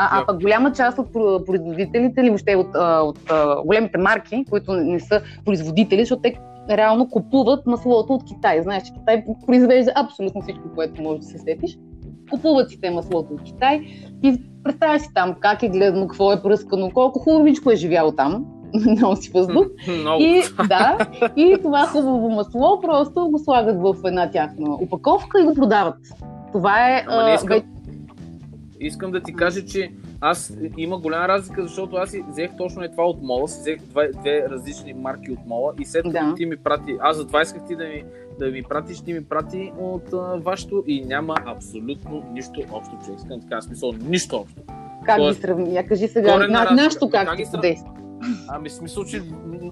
[0.00, 2.68] А, а пък голяма част от про- производителите или въобще от,
[3.02, 3.18] от
[3.66, 6.38] големите марки, които не са производители, защото те
[6.70, 8.62] реално купуват маслото от Китай.
[8.62, 11.78] Знаеш, че Китай произвежда абсолютно всичко, което можеш да се сетиш.
[12.30, 13.80] Купуват си те маслото от Китай
[14.22, 18.46] и представяш си там как е гледано, какво е пръскано, колко хубавичко е живяло там.
[18.74, 19.66] носи въздух.
[20.00, 20.22] Много.
[20.22, 20.98] И, да,
[21.36, 25.96] и това хубаво масло просто го слагат в една тяхна упаковка и го продават.
[26.52, 27.04] Това е...
[27.08, 27.62] Ама не искам,
[28.80, 33.04] искам да ти кажа, че аз има голяма разлика, защото аз взех точно е това
[33.04, 36.34] от мола, си взех две, две различни марки от мола и след като Да.
[36.36, 38.04] ти ми прати, аз затова исках ти да ми,
[38.38, 43.18] да ми пратиш, ти ми прати от а, вашето и няма абсолютно нищо общо, човек.
[43.18, 44.62] Искам така, смисъл, нищо общо.
[45.06, 45.74] Как ги Тоест, сравни?
[45.74, 46.46] Я кажи сега.
[46.48, 47.56] На, нашето как, Как ги сравни?
[47.56, 47.90] подейства.
[48.48, 49.22] Ами, смисъл, че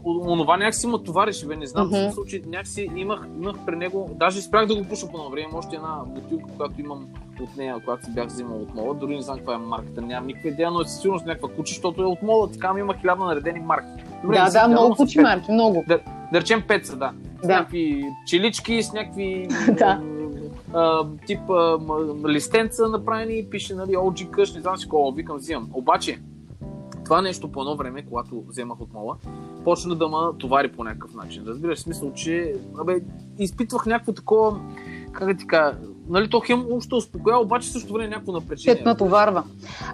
[0.04, 4.42] онова някакси ме товареше, бе, не знам, смисъл, че някакси имах, имах при него, даже
[4.42, 7.06] спрях да го пуша по време, още една бутилка, която имам
[7.40, 10.26] от нея, която си бях взимал от мола, дори не знам каква е марката, нямам
[10.26, 13.24] никаква идея, но е със сигурност някаква куче, защото е от мола, така има хиляда
[13.24, 14.04] наредени марки.
[14.22, 15.84] Добре, Да, да, гледал, много кучи марки, много.
[15.88, 16.00] Да,
[16.32, 17.12] да речем пет са, да.
[17.42, 17.52] С Да.
[17.52, 20.00] някакви пчелички, с някакви Да.
[20.74, 21.78] а, тип а,
[22.28, 25.68] листенца направени, пише, нали, OG къш, не знам си колко, викам, взимам.
[25.72, 26.18] Обаче,
[27.06, 29.16] това нещо по едно време, когато вземах от мола,
[29.64, 31.42] почна да ме товари по някакъв начин.
[31.46, 33.00] Разбираш, в смисъл, че абе,
[33.38, 34.60] изпитвах някакво такова,
[35.12, 35.76] как да ти кажа,
[36.08, 38.78] нали, то хем ще успокоя, обаче също време някакво напрежение.
[38.78, 39.44] Те натоварва.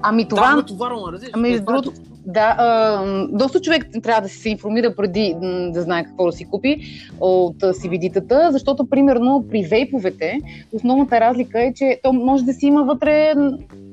[0.03, 0.42] Ами Това...
[0.42, 1.33] Да, това, ме товарва, разбираш.
[1.35, 1.92] Ами, между е другото,
[2.27, 5.37] да, а, доста човек трябва да се информира преди
[5.70, 6.81] да знае какво да си купи
[7.20, 10.38] от CBD-тата, защото, примерно, при вейповете,
[10.72, 13.35] основната разлика е, че то може да си има вътре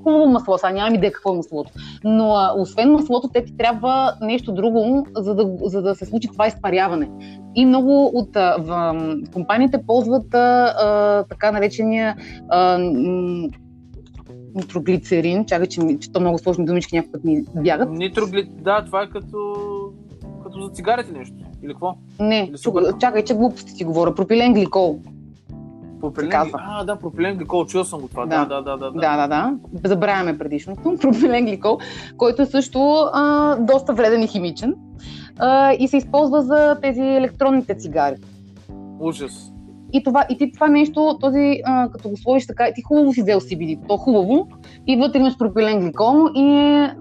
[0.03, 1.71] хубаво масло, сега нямам идея какво е маслото.
[2.03, 6.27] Но а, освен маслото, те ти трябва нещо друго, за да, за да се случи
[6.27, 7.09] това изпаряване.
[7.55, 8.95] И много от а, в,
[9.33, 12.15] компаниите ползват а, а, така наречения
[12.49, 13.47] а, м,
[14.55, 15.45] нитроглицерин.
[15.45, 17.89] Чакай, че, че то много сложни думички някакъв път ми бягат.
[17.91, 19.55] Нитроглит, да, това е като,
[20.43, 21.35] като за цигарите нещо.
[21.63, 21.93] Или какво?
[22.19, 24.15] Не, Или чакай, че глупости ти говоря.
[24.15, 24.99] Пропилен гликол.
[26.01, 26.59] Пропилен, казва.
[26.63, 28.25] а, да, пропилен гликол, чул съм го това.
[28.25, 28.45] Да.
[28.45, 28.99] Да, да, да, да.
[28.99, 29.53] Да, да, да.
[29.89, 30.95] Забравяме предишното.
[31.01, 31.77] Пропилен гликол,
[32.17, 34.75] който е също а, доста вреден и химичен.
[35.39, 38.15] А, и се използва за тези електронните цигари.
[38.99, 39.51] Ужас.
[39.93, 43.21] И това, и ти това нещо, този, а, като го сложиш така, ти хубаво си
[43.21, 44.47] взел CBD, то хубаво,
[44.87, 46.43] и вътре имаш пропилен гликол и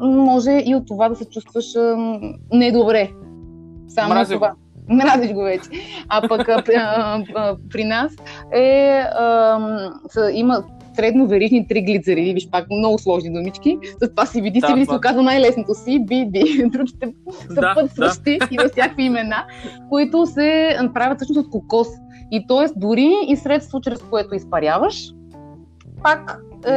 [0.03, 1.97] може и от това да се чувстваш а,
[2.53, 3.11] недобре.
[3.89, 4.55] Само Мразя това.
[4.89, 5.69] Мразиш го вече.
[6.09, 8.13] А пък а, при- а, а, при нас
[8.55, 9.59] е, а,
[10.09, 10.63] са, има
[10.95, 13.79] средноверижни триглицериди, виж пак много сложни думички.
[14.03, 16.69] С това CBD, Да, CBD се това- оказва най-лесното CBD.
[16.71, 19.45] Другите са Да, съпътстващи и във всякакви имена,
[19.89, 21.89] които се правят всъщност от кокос.
[22.31, 22.67] И т.е.
[22.77, 25.11] дори и средство, чрез което изпаряваш,
[26.03, 26.71] пак е,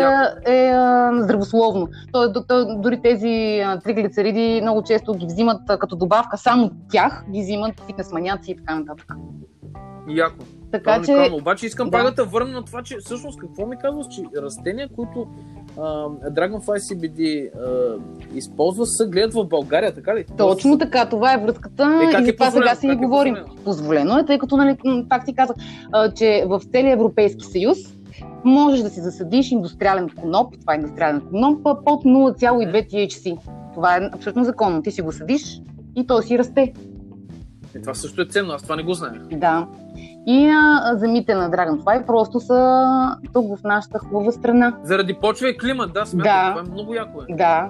[0.52, 0.74] е, е
[1.20, 1.88] здравословно.
[2.12, 7.42] То, то, то, дори тези триглицериди много често ги взимат като добавка, само тях ги
[7.42, 9.14] взимат фитнес маняци и така нататък.
[10.10, 10.46] Яко.
[10.72, 11.38] Така Това че, уникално.
[11.38, 11.92] Обаче искам да.
[11.92, 15.28] пак да те върна на това, че всъщност какво ми казваш, че растения, които
[15.78, 15.82] а,
[16.30, 17.98] Dragonfly CBD а,
[18.38, 20.26] използва, се гледат в България, така ли?
[20.38, 23.04] точно така, това е връзката Е, как и е за това сега си Как и
[23.04, 23.36] е говорим.
[23.66, 24.18] позволено?
[24.18, 24.78] Е, тъй като, нали,
[25.10, 25.56] пак ти казах,
[25.92, 27.78] а, че в целия Европейски съюз
[28.46, 33.38] можеш да си засадиш индустриален коноп, това е индустриален коноп, под 0,2 THC.
[33.74, 34.82] Това е абсолютно законно.
[34.82, 35.62] Ти си го садиш
[35.96, 36.74] и той си расте.
[37.76, 39.22] Е, това също е ценно, аз това не го знаех.
[39.32, 39.68] Да.
[40.28, 42.88] И а, земите на Dragonfly просто са
[43.34, 44.78] тук в нашата хубава страна.
[44.84, 46.50] Заради почва и климат, да, смятам, Да.
[46.50, 47.36] това е много яко е.
[47.36, 47.70] Да.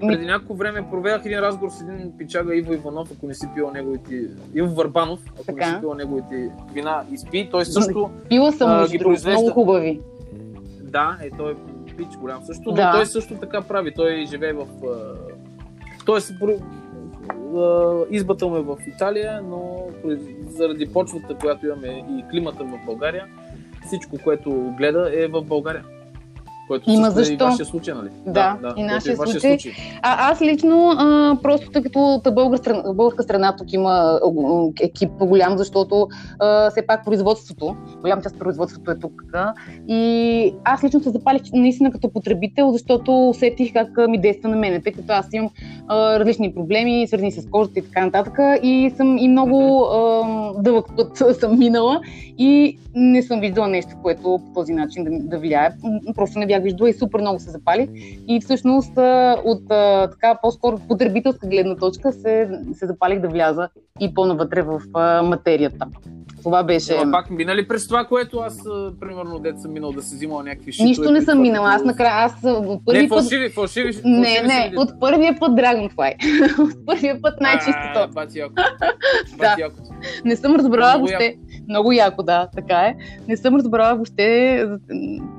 [0.00, 3.70] Преди някакво време проведах един разговор с един пичага Иво Иванов, ако не си пил
[3.70, 4.22] неговите...
[4.54, 5.66] Иво Върбанов, ако Така.
[5.66, 7.48] не си пил неговите вина и спи.
[7.50, 9.40] Той също, Пила съм, А, ги произвежда.
[9.40, 10.00] много хубави.
[10.82, 11.54] да, е, той е
[11.96, 12.92] пич голям също, но Да.
[12.92, 13.94] той също така прави.
[13.94, 14.66] Той живее в...
[16.06, 16.60] про-
[17.56, 19.86] а, избата му е в Италия, но
[20.48, 23.26] заради почвата, която имаме и климата в България,
[23.86, 25.84] всичко, което гледа е в България.
[26.68, 27.44] Което Има е и защо.
[27.44, 28.08] вашия случай, нали?
[28.26, 29.72] Да, и което нашия е вашия случай.
[30.02, 34.20] А, аз лично, а, просто тъй като българска страна, българска страна тук има
[34.80, 39.22] екип голям, защото а, все пак производството, голям част от производството е тук.
[39.32, 39.54] а,
[39.88, 44.80] И аз лично се запалих наистина като потребител, защото усетих как ми действа на мене,
[44.80, 45.50] тъй като аз имам
[45.88, 48.38] а, различни проблеми, свързани с кожата и така нататък.
[48.62, 52.00] И съм и много а, дълъг път съм минала
[52.38, 55.70] и не съм виждала нещо, което по този начин да, да влияе.
[56.14, 57.88] Просто не бях виждала и супер много се запалих.
[58.28, 58.92] И всъщност
[59.44, 59.68] от
[60.10, 63.68] така по-скоро потребителска гледна точка се, се запалих да вляза
[64.00, 64.80] и по-навътре в
[65.24, 65.86] материята.
[66.42, 66.96] Това беше...
[66.96, 68.58] Ама пак минали през това, което аз,
[69.00, 70.88] примерно, дет съм минал да се взимал някакви шитове.
[70.88, 71.70] Нищо не съм минала.
[71.70, 73.18] Аз накрая, аз от Не, първи път...
[73.18, 76.14] фалшиви, фалшиви, фалшиви Не, са не, от първия път Dragonfly.
[76.58, 78.14] от първия път най-чистото.
[78.14, 78.54] Бати яко.
[79.38, 79.56] Да.
[80.24, 81.36] Не съм разбрала въобще.
[81.68, 82.96] Много яко, да, така е.
[83.28, 84.66] Не съм разбрала въобще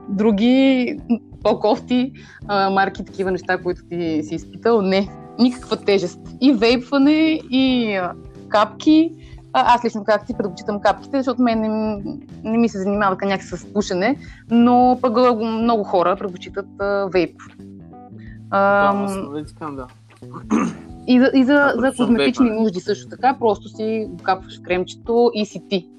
[0.09, 0.97] други
[1.43, 2.11] по-кофти
[2.47, 4.81] а, марки, такива неща, които ти си изпитал.
[4.81, 5.09] Не.
[5.39, 6.19] никаква тежест.
[6.41, 7.99] И вейпване, и
[8.47, 9.13] капки.
[9.53, 12.01] А, аз лично, както си, предпочитам капките, защото мен не,
[12.43, 14.15] не ми се занимава някак с пушене,
[14.51, 17.35] но пък много хора предпочитат а, вейп.
[18.49, 18.93] А,
[19.59, 19.87] да, да.
[21.07, 25.45] И за, и за, за козметични вейпа, нужди също така, просто си капваш кремчето и
[25.45, 25.89] си ти.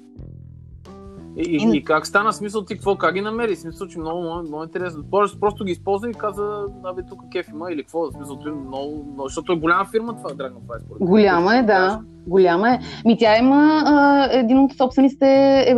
[1.37, 3.55] И, и, и как стана смисъл ти какво, как ги намери?
[3.55, 5.03] Смисъл, че много, много, много интересно.
[5.11, 8.11] Просто, просто ги използва и каза, абе тук кеф има или какво?
[8.11, 12.01] Смисъл, той много, много, защото е голяма фирма това, Dragonfly според Голяма е, да.
[12.27, 12.79] Голяма е.
[13.05, 15.73] Ми тя има а, един от собствениците е, е,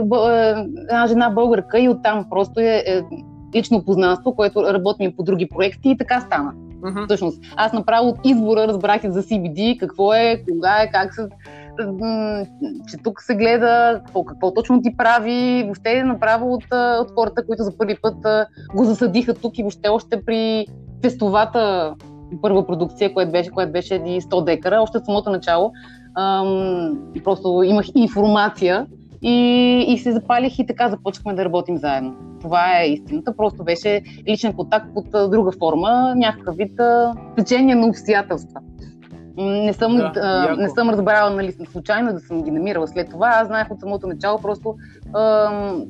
[0.90, 3.02] една жена българка и оттам просто е, е
[3.56, 6.54] лично познанство, което работим по други проекти и така стана.
[6.82, 7.06] Uh-huh.
[7.06, 11.28] Всъщност, аз направо от избора разбрах за CBD, какво е, кога е, как се
[12.88, 16.66] че тук се гледа какво, какво точно ти прави, въобще е направо от,
[17.02, 18.16] от хората, които за първи път
[18.76, 20.66] го засадиха тук и въобще още при
[21.02, 21.94] тестовата
[22.42, 25.72] първа продукция, която беше, която беше 100 декара, още от самото начало
[26.18, 28.88] ам, просто имах информация
[29.22, 32.16] и, и се запалих и така започнахме да работим заедно.
[32.42, 33.36] Това е истината.
[33.38, 36.80] Просто беше личен контакт под друга форма, някакъв вид
[37.38, 38.60] течение на обстоятелства.
[39.38, 43.28] Не съм, да, а, не съм разбрала, нали, случайно да съм ги намирала след това.
[43.28, 44.76] Аз знаех от самото начало, просто
[45.16, 45.86] ам,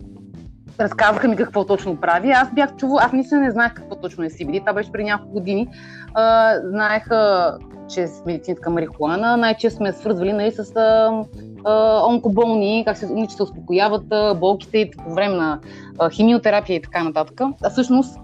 [0.79, 2.31] разказаха ми какво точно прави.
[2.31, 4.59] Аз бях чувала, аз наистина не знаех какво точно е CBD.
[4.59, 5.67] Това беше при няколко години.
[6.13, 7.57] А, знаех, а,
[7.89, 9.37] че е с медицинска марихуана.
[9.37, 11.23] Най-често сме свързвали нали, с а,
[11.65, 15.59] а, онкоболни, как се, че се успокояват а, болките по време на
[15.99, 17.41] а, химиотерапия и така нататък.
[17.63, 18.19] А всъщност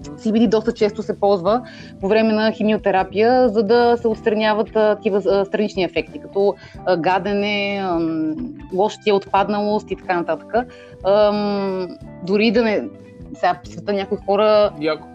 [0.00, 1.62] CBD доста често се ползва
[2.00, 6.54] по време на химиотерапия, за да се отстраняват такива странични ефекти, като
[6.98, 7.84] гадене,
[9.04, 10.54] тия отпадналост и така нататък.
[12.22, 12.88] Дори да не...
[13.34, 15.06] Сега света някои хора Яко.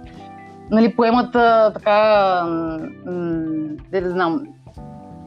[0.72, 1.32] Нали, поемат
[1.74, 2.44] така,
[3.92, 4.44] не да знам,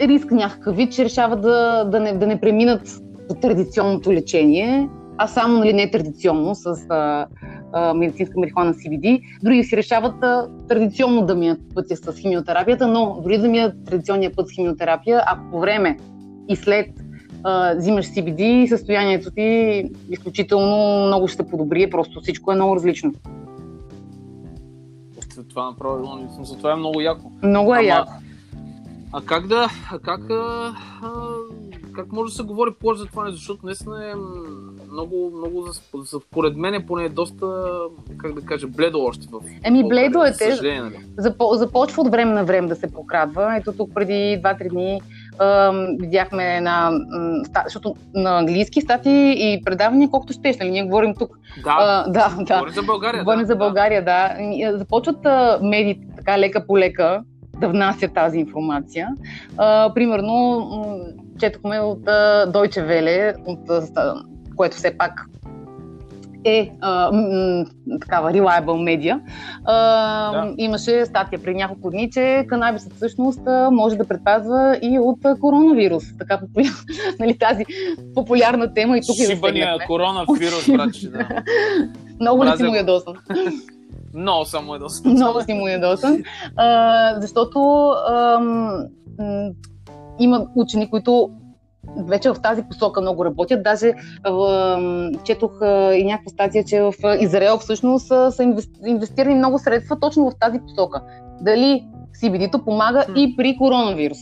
[0.00, 2.82] риск някакъв вид, че решават да, да, не, да не преминат
[3.28, 4.88] по традиционното лечение,
[5.18, 7.26] а само нали, не традиционно с а,
[7.72, 9.22] а, медицинска марихуана CBD.
[9.42, 14.32] Други си решават а, традиционно да минат пътя с химиотерапията, но дори да минат традиционния
[14.36, 15.98] път с химиотерапия, ако по време
[16.48, 16.86] и след
[17.44, 23.12] а, взимаш CBD, състоянието ти изключително много ще се подобри, просто всичко е много различно.
[25.48, 27.30] Това направо, за това е много яко.
[27.42, 28.12] Много е Ама, яко.
[29.12, 30.72] А как да, а как, а,
[31.92, 34.14] как може да се говори повече за това, защото наистина е
[34.92, 35.66] много, много
[36.04, 37.64] за, според мен е поне доста,
[38.16, 40.80] как да кажа, бледо още в Еми, бледо е те.
[40.80, 40.96] Нали?
[41.52, 43.56] Започва от време на време да се прокрадва.
[43.56, 45.00] Ето тук преди 2-3 дни
[45.32, 46.90] Uh, видяхме на,
[47.64, 50.70] защото на английски стати и предавания, колкото щеш, нали?
[50.70, 51.38] Ние говорим тук.
[51.64, 52.54] Да, uh, да, да.
[52.54, 53.22] Говорим за България.
[53.22, 54.34] Говорим да, за България, да.
[54.70, 54.78] да.
[54.78, 55.16] Започват
[55.62, 57.22] медиите така лека по лека
[57.62, 59.08] да внасят тази информация.
[59.56, 60.68] Uh, примерно,
[61.40, 64.22] четохме от uh, Deutsche Welle, от uh,
[64.56, 65.26] което все пак
[66.44, 67.64] е а, м-
[68.00, 69.20] такава reliable медиа.
[69.64, 69.74] А,
[70.32, 70.54] да.
[70.58, 73.40] Имаше статия при няколко дни, че канабисът всъщност
[73.72, 76.04] може да предпазва и от коронавирус.
[76.18, 76.38] Така
[77.20, 77.64] нали, тази
[78.14, 81.28] популярна тема и тук е Шибания коронавирус, братче, да.
[82.20, 83.14] Много ли си му ядосан?
[84.14, 85.12] Много съм му ядосан.
[85.12, 86.22] Много си му ядосан.
[86.56, 88.86] А, защото ам,
[90.18, 91.30] има учени, които
[91.96, 93.62] вече в тази посока много работят.
[93.62, 93.92] Даже
[95.24, 95.52] четох
[95.94, 98.54] и някаква статия, че в Израел всъщност са
[98.86, 101.02] инвестирани много средства точно в тази посока.
[101.40, 101.84] Дали
[102.22, 104.18] CBD-то помага и при коронавирус.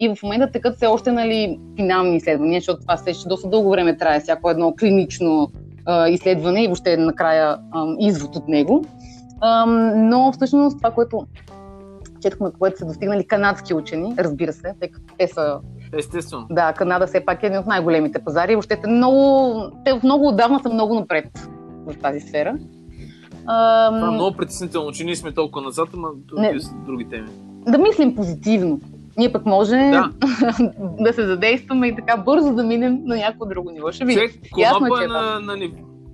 [0.00, 3.70] И в момента текат все още нали, финални изследвания, защото това се ще доста дълго
[3.70, 5.48] време трае всяко едно клинично
[5.86, 8.84] а, изследване и въобще накрая а, извод от него.
[9.96, 11.26] Но всъщност това, което
[12.22, 15.58] четохме, което са достигнали канадски учени, разбира се, тъй като те са
[15.92, 16.46] Естествено.
[16.50, 18.54] Да, Канада все пак е един от най-големите пазари.
[18.54, 21.48] Въобще те много, те много отдавна са много напред
[21.86, 22.50] в тази сфера.
[22.50, 23.94] Ам...
[23.94, 26.60] Това е много притеснително, че ние сме толкова назад, ама не...
[26.60, 27.28] са други теми.
[27.68, 28.80] Да мислим позитивно.
[29.18, 30.10] Ние пък може да.
[31.00, 33.92] да се задействаме и така бързо да минем на някакво друго ниво.
[33.92, 34.28] Ще видим.
[34.52, 35.56] Конопа е, е на, на,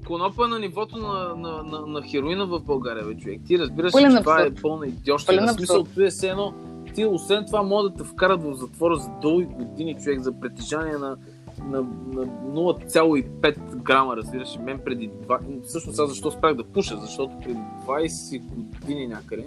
[0.06, 3.40] Конопа е на нивото на, на, на, на хероина в България, бе, човек.
[3.46, 5.52] Ти разбираш, че това е пълна идиощина.
[5.52, 6.54] В смисъл, това е все едно
[6.94, 10.92] ти освен това могат да те вкарат в затвора за дълги години човек за притежание
[10.92, 11.16] на,
[11.64, 11.80] на,
[12.12, 14.58] на 0,5 грама, разбираш.
[14.64, 15.62] Мен преди 2...
[15.64, 16.96] Всъщност аз защо спрях да пуша?
[16.96, 19.46] Защото преди 20 години някъде,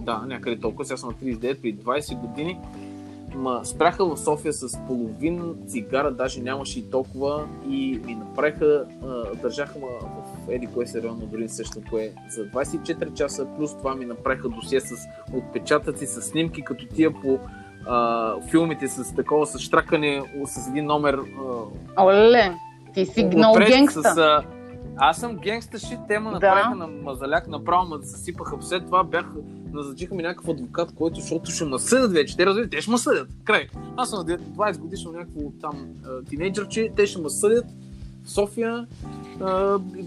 [0.00, 2.58] да, някъде толкова, сега съм на 39, преди 20 години,
[3.34, 9.34] Ма спряха в София с половин цигара, даже нямаше и толкова и ми направиха, а,
[9.42, 9.86] държаха ма
[10.46, 14.04] в еди кое се районно, дори не сещам кое, за 24 часа, плюс това ми
[14.04, 14.94] направиха досие с
[15.34, 17.38] отпечатъци, с снимки, като тия по
[17.86, 21.20] а, филмите с такова, с штракане, с един номер.
[21.96, 22.54] А, Оле,
[22.94, 24.02] ти си много генгста.
[24.02, 24.42] С, а,
[24.98, 28.62] аз съм генгста шит, тема направиха на мазаляк, направо ме да.
[28.62, 29.26] След това бях
[29.72, 32.36] назначиха ми някакъв адвокат, който, защото ще ме съдят вече.
[32.36, 33.28] Те разбират, те ще ме съдят.
[33.44, 33.68] Край.
[33.96, 35.88] Аз съм 20 годишно някакво там
[36.28, 37.66] тинейджърче, те ще ме съдят
[38.28, 38.86] София.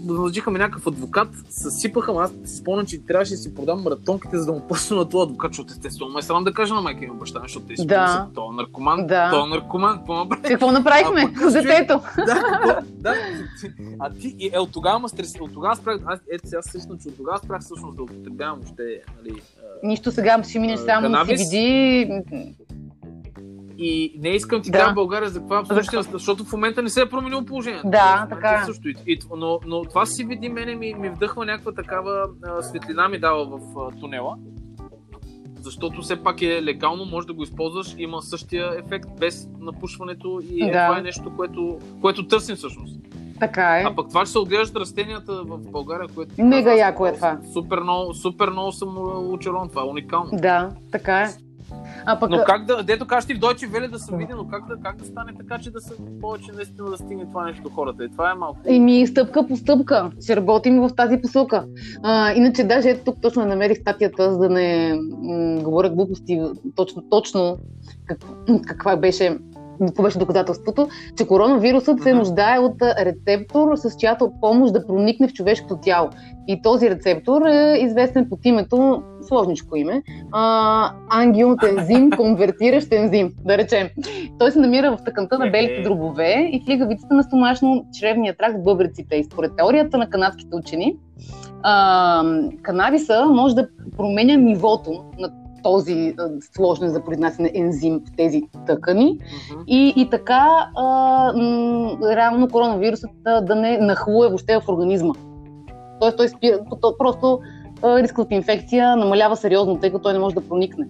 [0.04, 4.46] Назначиха ми някакъв адвокат, съсипаха, аз си спомням, че трябваше да си продам маратонките, за
[4.46, 7.04] да му пъсна на този адвокат, защото естествено ме е срам да кажа на майка
[7.04, 8.28] и на баща, защото те си да.
[8.34, 9.30] то е наркоман, да.
[9.30, 10.42] то е наркоман, какво направи?
[10.42, 11.32] Какво направихме?
[11.52, 12.00] Детето.
[12.16, 13.14] Да, да,
[13.98, 17.08] а ти, е, от тогава ме стрес, от тогава спрях, аз, ето сега сещам, че
[17.08, 19.40] от тогава спрях всъщност да употребявам въобще, нали,
[19.82, 21.08] Нищо сега ще минеш само.
[21.08, 22.22] CBD.
[23.84, 24.78] И не искам ти да.
[24.78, 27.90] кажа България за каква абсолютно, защото в момента не се е променило положението.
[27.90, 28.66] Да, така е.
[28.66, 28.88] Също.
[28.88, 33.08] И, и, но, но това си види мене ми, ми вдъхва някаква такава а, светлина
[33.08, 34.36] ми дава в а, тунела.
[35.60, 40.64] Защото все пак е легално, може да го използваш, има същия ефект без напушването и
[40.64, 40.86] е, да.
[40.86, 42.96] това е нещо, което, което търсим всъщност.
[43.40, 43.82] Така е.
[43.86, 46.34] А пък това, че се отглеждат растенията в България, което.
[46.44, 47.38] Мега яко е това.
[47.52, 48.96] Супер много, супер много съм
[49.32, 49.68] очарован.
[49.68, 50.30] Това е уникално.
[50.32, 51.28] Да, така е.
[52.06, 52.30] А пък...
[52.30, 54.76] Но как да, дето кажеш ти в Дойче Веле да се види, но как да,
[54.76, 58.04] как да стане така, че да се повече наистина да стигне това нещо до хората?
[58.04, 58.58] И това е малко.
[58.68, 60.10] И ми стъпка по стъпка.
[60.24, 61.64] Ще работим в тази посока.
[62.02, 66.42] А, иначе даже ето тук точно намерих статията, за да не м- говоря глупости
[66.76, 67.58] точно, точно
[68.06, 68.18] как,
[68.66, 69.38] каква беше
[69.86, 75.32] какво беше доказателството, че коронавирусът се нуждае от рецептор, с чиято помощ да проникне в
[75.32, 76.08] човешкото тяло.
[76.48, 80.02] И този рецептор е известен под името, сложничко име,
[81.10, 83.88] ангиотензим, конвертиращ ензим, да речем.
[84.38, 88.62] Той се намира в тъканта на белите дробове и в лигавицата на стомашно-чревния тракт в
[88.62, 89.16] бъбреците.
[89.16, 90.96] И според теорията на канадските учени,
[91.62, 92.24] а,
[92.62, 99.18] канабиса може да променя нивото на този а, сложен за произнасяне ензим в тези тъкани
[99.18, 99.64] uh-huh.
[99.66, 100.86] и, и така а,
[101.36, 105.14] м- реално коронавирусът да, да не нахлуе въобще в организма.
[106.00, 107.40] Тоест той спира, то, просто
[107.84, 110.86] рискът от инфекция намалява сериозно, тъй като той не може да проникне.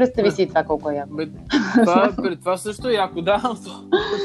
[0.00, 1.14] Представи си това колко е яко.
[1.14, 1.26] Бе,
[1.84, 3.42] това, това също е яко, да.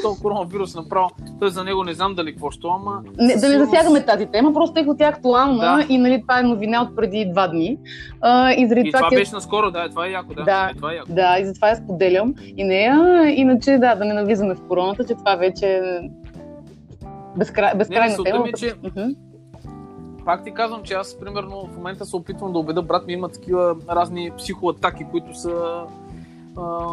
[0.02, 1.10] То, коронавирус направо.
[1.40, 3.02] Той за него не знам дали какво ще, ама...
[3.18, 5.86] Не, да не засягаме тази тема, просто тъй като тя е актуална да.
[5.88, 7.78] и нали, това е новина от преди два дни.
[8.20, 10.44] А, и, заради и това, това беше наскоро, да, това е яко, да.
[10.44, 11.12] Да, е, това е яко.
[11.12, 12.34] да и затова я споделям.
[12.56, 15.82] И нея, иначе да, да не навлизаме в короната, че това вече е
[17.36, 18.44] безкрай, безкрайна не, тема.
[18.44, 18.74] Ми, че...
[18.74, 19.14] Uh-huh
[20.26, 23.28] пак ти казвам, че аз, примерно, в момента се опитвам да убеда брат ми, има
[23.28, 25.82] такива разни психоатаки, които са...
[26.56, 26.86] А,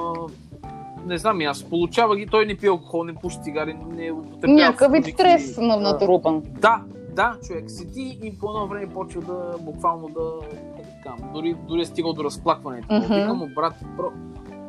[1.05, 1.63] не знам аз.
[1.63, 4.59] Получава ги, той не пие алкохол, не пуши цигари, не употребява...
[4.59, 6.41] Някакъв вид стрес на натрупан.
[6.45, 6.81] Да,
[7.15, 10.31] да, човек седи и по едно време почва да буквално да...
[10.77, 12.87] Така, дори, дори е стигал до разплакването.
[12.87, 13.21] Mm-hmm.
[13.21, 14.11] Викам му, брат, про,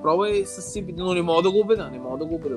[0.04, 2.56] пробвай с CBD, но не мога да го убеда, не мога да го убеда.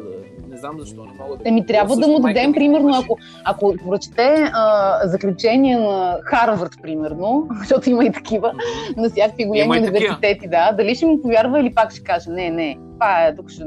[0.50, 4.50] Не знам защо не мога да Еми, трябва да му дадем, примерно, ако, ако прочете
[4.54, 8.98] а, заключение на Харвард, примерно, защото има и такива, mm-hmm.
[8.98, 12.78] на всякакви големи университети, да, дали ще му повярва или пак ще каже, не, не,
[12.94, 13.64] това е тук ще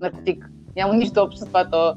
[0.00, 0.50] наркотик.
[0.76, 1.94] Няма нищо общо с това, то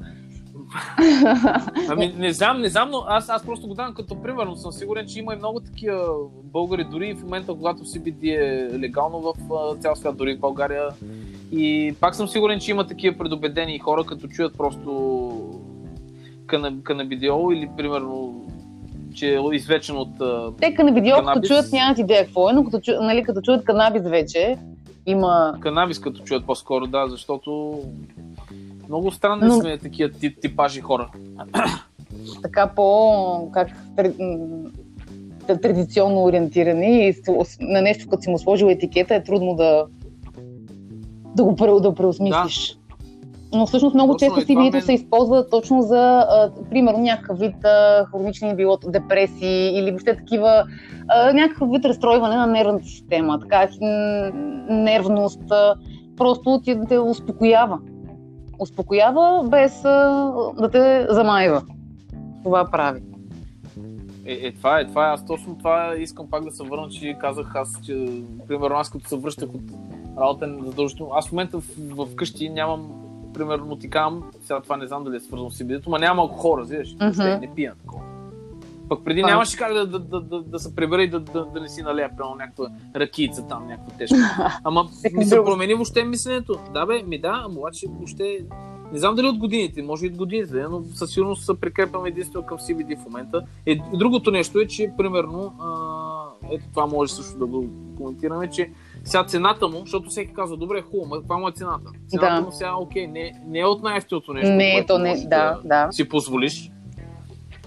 [1.90, 4.72] ами не знам, не знам, но аз, аз просто го давам като пример, но съм
[4.72, 6.08] сигурен, че има и много такива
[6.44, 9.34] българи, дори в момента, когато CBD е легално в
[9.82, 10.90] цял свят, дори в България.
[11.52, 15.32] И пак съм сигурен, че има такива предубедени хора, като чуят просто
[16.84, 18.44] канабидиол или примерно
[19.16, 20.10] че е извечен от
[20.62, 24.58] Те канабидиол, като чуят нямат идея какво е, но като, нали, като чуят канабис вече,
[25.06, 25.58] има...
[25.60, 27.82] Канабис като чуят по-скоро, да, защото
[28.90, 29.54] много странни Но...
[29.54, 31.10] сме такива тип, типажи хора.
[32.42, 33.68] Така по как
[35.62, 37.14] традиционно ориентирани и
[37.60, 39.86] на нещо, като си му сложил етикета, е трудно да,
[41.36, 42.74] да го да преосмислиш.
[42.74, 42.88] Да.
[43.54, 44.82] Но всъщност много точно често CBD-то мен...
[44.82, 50.64] се използва точно за, а, примерно, някакъв вид а, хронични било депресии или въобще такива,
[51.08, 53.68] а, някакъв вид разстройване на нервната система, така,
[54.70, 55.76] нервност, а,
[56.18, 57.80] просто ти те успокоява
[58.60, 61.64] успокоява, без а, да те замайва.
[62.44, 63.02] Това прави.
[64.26, 65.14] Е, е, това е, това е.
[65.14, 69.08] Аз точно това искам пак да се върна, че казах аз, че примерно аз като
[69.08, 69.62] се връщах от
[70.20, 71.12] работа задължително.
[71.14, 72.92] Аз в момента в, в, къщи нямам,
[73.34, 76.38] примерно ти казвам, сега това не знам дали е свързано с сибидето, но няма малко
[76.38, 76.96] хора, разбираш?
[76.96, 77.40] Mm-hmm.
[77.40, 78.17] Не пия такова.
[78.90, 79.28] Пък преди А.
[79.28, 81.82] нямаше как да, да, да, да, да се прибере и да, да, да не си
[81.82, 84.16] налея прямо някаква ракица там, някаква тежка.
[84.64, 86.60] Ама ми се промени въобще мисленето.
[86.74, 88.40] Да бе, ми да, ама обаче въобще...
[88.94, 92.46] Не знам дали от годините, може и от годините, но със сигурност се прикрепям единствено
[92.46, 93.42] към CBD в момента.
[93.66, 95.70] Е, и другото нещо е, че примерно, а,
[96.52, 97.66] ето това може също да го
[97.98, 98.70] коментираме, че
[99.04, 101.92] сега цената му, защото всеки казва, добре, хубаво, каква му е цената?
[102.08, 102.42] Цената Да.
[102.42, 105.88] му сега, окей, не, не е от най-ефтиното нещо, Не, което то не, да, да.
[105.92, 106.72] си позволиш.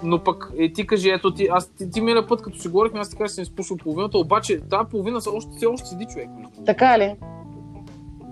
[0.02, 3.00] Но пък е, ти кажи, ето ти, аз ти, ти миналия път, като си говорихме,
[3.00, 6.04] аз ти кажа, че съм изпушил половината, обаче тази половина са още, все още седи
[6.04, 6.28] човек.
[6.66, 7.16] Така ли?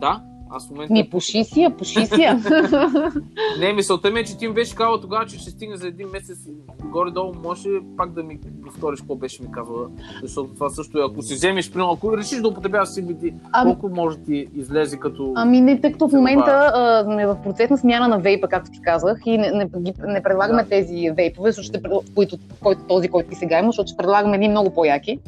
[0.01, 0.93] Да, аз в момента...
[0.93, 2.41] Ми пуши си я, пуши си я.
[3.61, 6.09] Не, мисълта ми е, че ти ми беше казал тогава, че ще стигне за един
[6.13, 6.39] месец
[6.85, 9.87] горе-долу, може пак да ми повториш какво беше ми казала,
[10.23, 13.97] защото това също е, ако си вземеш, примерно, ако решиш да употребяваш CBD, Ами- колко
[13.97, 15.33] може ти излезе като...
[15.37, 18.71] Ами не, тъй като в момента а, сме в процес на смяна на вейпа, както
[18.71, 19.69] ти казах, и не, не,
[20.07, 20.69] не предлагаме Да.
[20.69, 24.49] тези вейпове, защото ще, които, който, този, който ти сега имаш, защото ще предлагаме едни
[24.49, 25.19] много по-яки.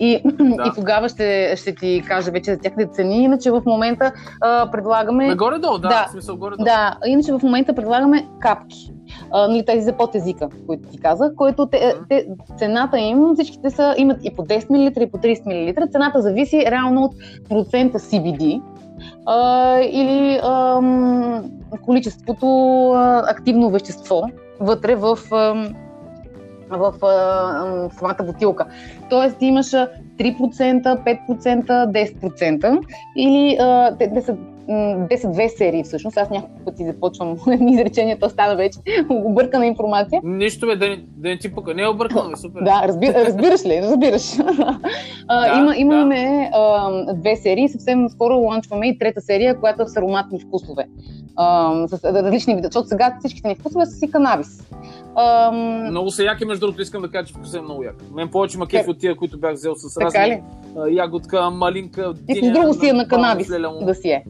[0.00, 0.62] И, Да.
[0.66, 3.22] и тогава ще, ще ти кажа вече за тяхните цени.
[3.24, 5.26] Иначе в момента а, предлагаме...
[5.28, 6.06] Ме горе-долу, да, Да.
[6.10, 6.64] смисъл горе-долу.
[6.64, 8.92] Да, иначе в момента предлагаме капки.
[9.30, 12.04] А, нали, тези за под езика, които ти казах, които те, Мгм.
[12.08, 12.26] те,
[12.58, 15.86] цената им, всичките са, имат и по 10 мл, и по 30 мл.
[15.92, 17.12] Цената зависи реално от
[17.48, 18.62] процента CBD
[19.26, 21.44] а, или ам,
[21.82, 22.46] количеството
[22.90, 24.22] а, активно вещество
[24.60, 25.74] вътре в, ам,
[26.70, 28.66] в а, ам, самата бутилка.
[29.10, 29.88] Тоест имаш а,
[30.18, 30.82] 3%,
[31.28, 32.80] 5%, 10%
[33.16, 34.36] или а, те, те са
[34.68, 34.74] м,
[35.06, 36.16] 10-2 серии всъщност.
[36.16, 37.36] Аз няколко пъти започвам
[37.68, 38.78] изречение, то стана вече
[39.10, 40.20] объркана информация.
[40.24, 41.74] Нищо бе, да, не- да не ти пука.
[41.74, 42.62] Не е объркано, бе, супер.
[42.62, 43.82] Да, разби, разбираш ли?
[43.82, 44.38] Разбираш.
[45.28, 46.58] а, Да, има, имаме да.
[46.58, 47.68] а, две серии.
[47.68, 50.86] Съвсем скоро ланчваме и трета серия, която е с ароматни вкусове.
[51.36, 52.66] А, с различни вида.
[52.66, 54.68] Защото сега всичките ни вкусове са си канабис.
[55.16, 55.50] А,
[55.90, 57.96] Много са яки, между другото, искам да кажа, че вкусът е много як.
[58.14, 60.42] Мен повече ма кеф от тия, които бях взел с разни
[60.90, 63.48] ягодка, малинка, диня, друго си е на канабис
[63.82, 64.24] да си е.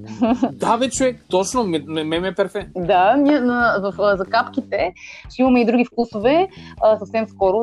[0.52, 2.68] Да, бе, човек, точно, ме, ме, ме, е перфе.
[2.76, 4.92] Да, ние на, в, а, за капките
[5.30, 6.48] ще имаме и други вкусове,
[6.82, 7.58] а, съвсем скоро,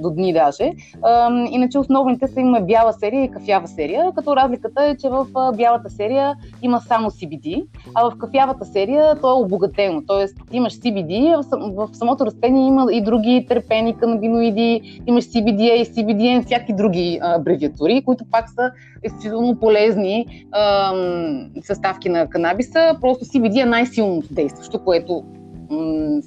[0.00, 0.72] до дни даже.
[1.02, 5.26] А, иначе основните са има бяла серия и кафява серия, като разликата е, че в
[5.56, 10.02] бялата серия има само CBD, а в кафявата серия то е обогатено.
[10.06, 15.86] Тоест имаш CBD, в, в самото растение има и други терпени, канабиноиди, имаш CBDA и
[15.86, 18.70] CBDN, всякакви други абревиатури, които пак са
[19.04, 22.96] изключително полезни ам, съставки на канабиса.
[23.00, 25.24] Просто CBD е най-силното действащо, което
[25.70, 26.20] м,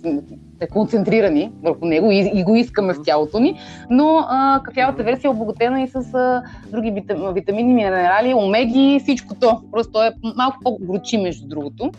[0.62, 3.60] е концентрирани върху него и, и го искаме в тялото ни,
[3.90, 9.36] но а, кафявата версия е обогатена и с а, други витам, витамини, минерали, омеги, всичко
[9.36, 9.62] то.
[9.72, 11.92] Просто е малко по-горчи, между другото.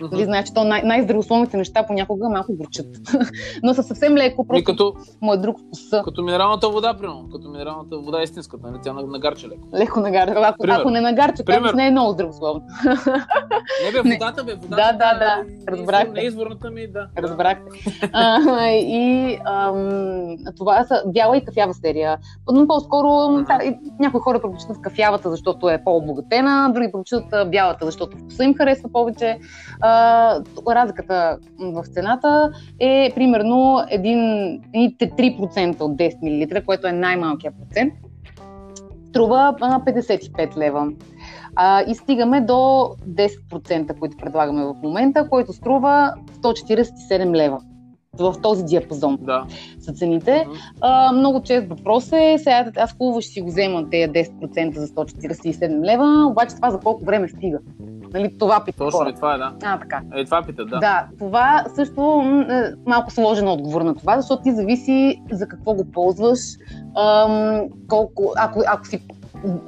[0.00, 2.86] Нали, знаеш, че то най- най-здравословните неща понякога малко горчат.
[3.62, 5.80] но са съвсем леко, И просто като, му е друг вкус.
[6.04, 7.28] като минералната вода, примерно.
[7.32, 8.80] Като минералната вода е истинската, нали?
[8.82, 9.68] Тя нагарча леко.
[9.74, 10.34] Леко нагарча.
[10.36, 10.80] Ако, Пример.
[10.80, 11.00] ако не
[11.44, 11.60] Пример.
[11.60, 12.62] казваш, не е много здравословно.
[13.84, 14.76] Не бе, водата бе, водата.
[14.76, 16.10] Да, да, да, разбрахте.
[16.10, 17.08] Не изворната ми, да.
[17.18, 17.64] Разбрахте.
[18.12, 18.38] А,
[18.70, 22.18] и ам, това са бяла и кафява серия.
[22.52, 23.08] Но по-скоро
[23.42, 28.54] да, и някои хора предпочитат кафявата, защото е по-обогатена, други предпочитат бялата, защото вкуса им
[28.54, 29.38] харесва повече.
[29.88, 34.20] А, разликата в цената е примерно един,
[34.74, 37.94] едни 3% от 10 мл, което е най-малкият процент.
[39.08, 40.92] Струва а, 55 лева.
[41.56, 47.60] А, и стигаме до 10%, които предлагаме в момента, който струва 147 лева
[48.16, 49.44] в този диапазон Да.
[49.80, 50.46] са цените.
[50.80, 54.86] А, много чест въпрос е, сега аз хубаво ще си го взема тези 10% за
[54.86, 57.58] 147 лева, обаче това за колко време стига?
[58.14, 59.08] Нали, това пита Точно хора.
[59.08, 59.52] е това, е, да.
[59.62, 60.00] А, така.
[60.16, 60.78] Е, това пита, да.
[60.78, 65.84] Да, това също е малко сложен отговор на това, защото ти зависи за какво го
[65.84, 66.40] ползваш,
[66.96, 69.00] ам, колко, ако, ако си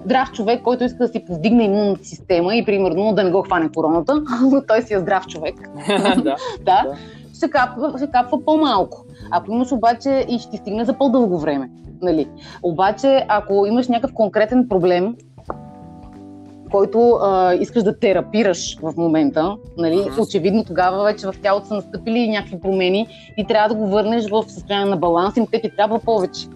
[0.05, 3.69] здрав човек, който иска да си повдигне имунната система и примерно да не го хване
[3.75, 4.23] короната,
[4.69, 5.55] той си е здрав човек.
[6.17, 6.85] да, Да.
[7.41, 9.05] Ще капва, ще капва по-малко.
[9.31, 11.71] Ако имаш обаче и ще ти стигне за по-дълго време.
[12.03, 12.29] Нали?
[12.63, 15.17] Обаче, ако имаш някакъв конкретен проблем,
[16.71, 22.29] който а, искаш да терапираш в момента, нали, очевидно тогава вече в тялото са настъпили
[22.29, 25.99] някакви промени и трябва да го върнеш в състояние на баланс и те ти трябва
[25.99, 26.47] повече.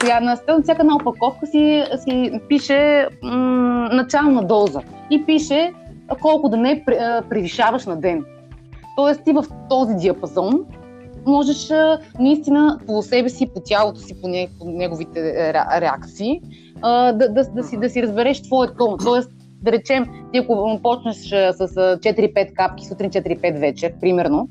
[0.00, 4.80] Сега на всяка една опаковка си, си пише м- начална доза
[5.10, 5.72] и пише
[6.20, 6.84] колко да не
[7.28, 8.24] превишаваш на ден.
[8.96, 10.64] Тоест ти в този диапазон
[11.26, 11.68] можеш
[12.20, 16.40] наистина по себе си, по тялото си, по, не, по неговите е, ре- реакции,
[16.82, 18.96] да, да, да, си, да си разбереш твоето.
[19.04, 19.30] Тоест,
[19.62, 24.48] да речем, ти ако почнеш с а, 4-5 капки сутрин, 4-5 вечер, примерно,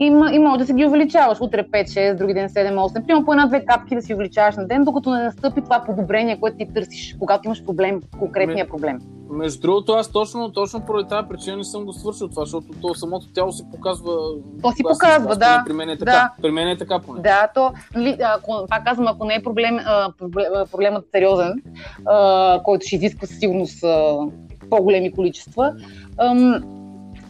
[0.00, 1.40] и, и може да си ги увеличаваш.
[1.40, 3.06] Утре 5-6, други ден 7-8.
[3.06, 6.56] Примерно по една-две капки да си увеличаваш на ден, докато не настъпи това подобрение, което
[6.56, 8.98] ти търсиш, когато имаш проблем, конкретния проблем.
[9.30, 12.94] Между другото, аз точно, точно поради тази причина не съм го свършил това, защото то
[12.94, 14.12] самото тяло си показва.
[14.62, 15.62] То си показва, да.
[15.66, 16.10] При мен е така.
[16.10, 16.32] Да.
[16.42, 17.20] При мен е така поне.
[17.20, 20.12] Да, то, нали, ако, пак казвам, ако не е проблем, а,
[20.70, 21.62] проблемът сериозен,
[22.06, 24.18] а, който ще изисква със сигурност а,
[24.70, 25.74] по-големи количества,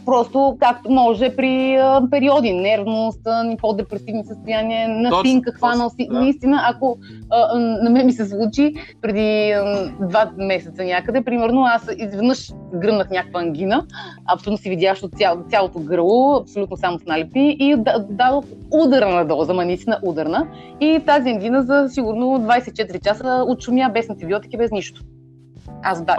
[0.05, 3.21] Просто както може при а, периоди, нервност,
[3.61, 6.07] по-депресивни състояния, насин, каква носи.
[6.11, 6.19] Да.
[6.19, 6.97] Наистина, ако
[7.29, 13.09] а, на мен ми се случи преди а, два месеца някъде, примерно аз изведнъж гръмнах
[13.09, 13.85] някаква ангина,
[14.33, 17.75] абсолютно си видящо цяло, цялото гърло, абсолютно само с налепи и
[18.09, 20.47] дадох ударна доза, ма наистина ударна.
[20.79, 25.01] И тази ангина за сигурно 24 часа отшумя без антибиотики, без нищо.
[25.83, 26.15] Аз да.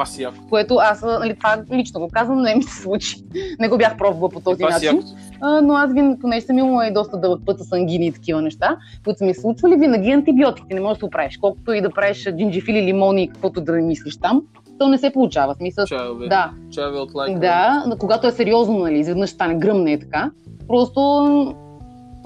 [0.48, 3.16] Което аз, нали, това лично го казвам, не ми се случи.
[3.58, 5.02] Не го бях пробвала по този начин.
[5.40, 8.42] А, но аз винаги, понеже съм имала и доста дълъг път с ангини и такива
[8.42, 11.36] неща, които са ми случвали, винаги антибиотики не можеш да се оправиш.
[11.36, 14.42] Колкото и да правиш джинджифили, лимони и каквото да мислиш там,
[14.78, 15.54] то не се получава.
[15.54, 16.50] Смисъл, чаве, да.
[16.70, 17.40] Чаве от лайка.
[17.40, 20.30] Да, когато е сериозно, нали, изведнъж стане гръмне и така.
[20.68, 21.54] Просто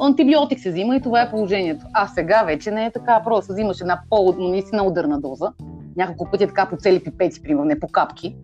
[0.00, 1.84] антибиотик се взима и това е положението.
[1.92, 3.20] А сега вече не е така.
[3.24, 5.52] Просто взимаш една по-наистина ударна доза
[5.96, 8.36] няколко пъти така по цели пипети, примерно, не по капки.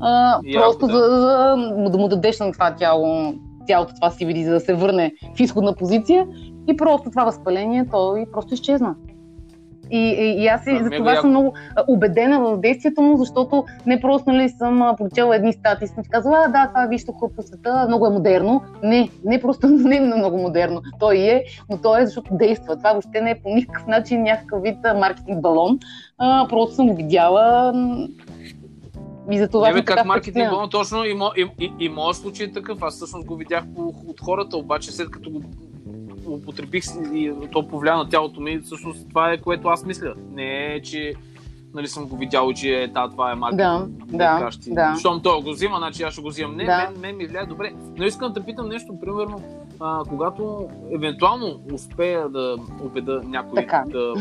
[0.00, 0.92] А, просто да.
[0.92, 3.34] За, за, да му дадеш на това тяло,
[3.66, 6.26] цялото това си види, за да се върне в изходна позиция
[6.68, 8.94] и просто това възпаление, то и просто изчезна.
[9.92, 11.54] И, и, и аз и, за това съм много
[11.88, 16.68] убедена в действието му, защото не просто нали, съм прочела едни статии, съм казала, да,
[16.68, 18.62] това е вижте по света, много е модерно.
[18.82, 20.82] Не, не просто не е много модерно.
[21.00, 22.76] Той е, но той е защото действа.
[22.76, 25.78] Това въобще не е по никакъв начин някакъв вид маркетинг балон.
[26.18, 27.72] А, просто съм го видяла
[29.30, 29.72] и за това.
[29.72, 32.82] Не, как маркетинг балон, точно и, и, и, и моят случай е такъв.
[32.82, 33.64] Аз всъщност го видях
[34.06, 35.42] от хората, обаче след като го
[36.26, 40.14] употребих и то повлия на тялото ми, всъщност това е което аз мисля.
[40.30, 41.14] Не е, че
[41.74, 43.98] нали, съм го видял, че е, да, това е маркетинг.
[44.12, 44.96] Да, да, да.
[44.98, 46.56] Щом той го взима, значи аз ще го взимам.
[46.56, 46.76] Не, да.
[46.76, 47.72] мен, мен ми влияе добре.
[47.96, 49.42] Но искам да питам нещо, примерно,
[49.82, 53.84] а, когато евентуално успея да убеда някой така.
[53.86, 54.14] да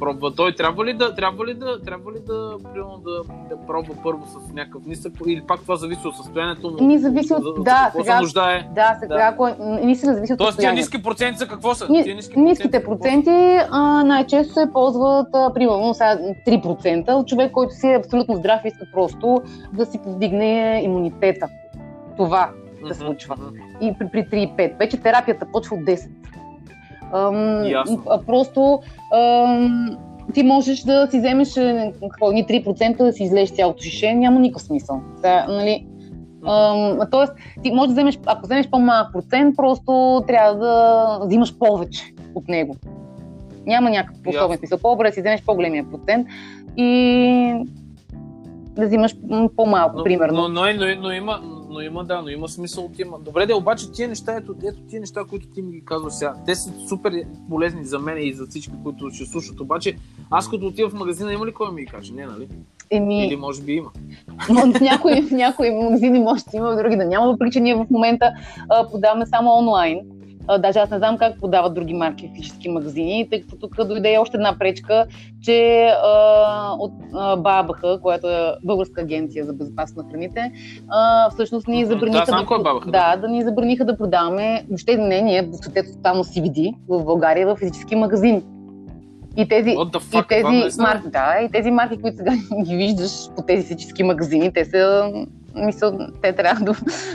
[0.00, 3.22] пробва, той трябва ли да, трябва ли да, трябва ли да, примерно, да,
[3.56, 6.86] да пробва първо с някакъв нисък или пак това зависи от състоянието му?
[6.86, 8.68] Ми зависи от, за, да, за сега, се нуждае?
[8.74, 9.22] Да, сега, да.
[9.22, 11.86] ако наистина зависи от Тоест, тия ниски проценти са какво са?
[11.88, 17.52] Ни, ниски ниските проценти, проценти а, най-често се ползват, а, примерно, сега 3% от човек,
[17.52, 19.42] който си е абсолютно здрав и иска просто
[19.72, 21.48] да си повдигне имунитета.
[22.16, 22.50] Това
[22.88, 23.36] се случва.
[23.80, 24.78] И при, при 3,5.
[24.78, 26.08] Вече терапията почва от 10.
[27.14, 28.02] Ам, Ясно.
[28.26, 28.80] Просто
[29.14, 29.96] ам,
[30.34, 34.62] ти можеш да си вземеш е, какво, 3% да си излезеш цялото шише, няма никакъв
[34.62, 35.00] смисъл.
[35.16, 35.86] Сега, нали,
[36.46, 37.32] ам, тоест,
[37.62, 42.04] ти можеш да вземеш, ако вземеш по-малък процент, просто трябва да взимаш повече
[42.34, 42.76] от него.
[43.66, 44.78] Няма някакъв особен смисъл.
[44.78, 46.28] По-добре да си вземеш по-големия процент
[46.76, 47.66] и
[48.74, 49.16] да взимаш
[49.56, 50.36] по-малко, но, примерно.
[50.36, 51.40] Но, но, но, но, има,
[51.74, 53.18] но има, да, но има смисъл от има.
[53.18, 56.34] Добре, да, обаче тия неща, ето, ето тия неща, които ти ми ги казваш сега,
[56.46, 57.12] те са супер
[57.50, 59.60] полезни за мен и за всички, които ще слушат.
[59.60, 59.96] Обаче,
[60.30, 62.12] аз като отива в магазина, има ли кой ми ги каже?
[62.12, 62.48] Не, нали?
[62.90, 63.26] Еми...
[63.26, 63.90] Или може би има.
[64.48, 67.74] В някои, в някои магазини може да има, в други да няма, въпреки че ние
[67.74, 68.32] в момента
[68.68, 70.00] а, подаваме само онлайн.
[70.48, 73.84] А, даже аз не знам как подават други марки в физически магазини, тъй като тук
[73.84, 75.06] дойде още една пречка,
[75.42, 80.52] че а, от а, БАБХ, която е Българска агенция за безопасност на храните,
[80.88, 85.20] а, всъщност ни забраниха да, да, е да, да ни забраниха да продаваме, въобще не
[85.20, 85.50] ние,
[85.94, 88.42] тотално CBD в България в физически магазини.
[89.36, 92.32] И тези, fuck, и тези марки, да, и тези марки, които сега
[92.64, 95.10] ги виждаш по тези физически магазини, те са
[95.54, 96.72] мисъл, те трябва да,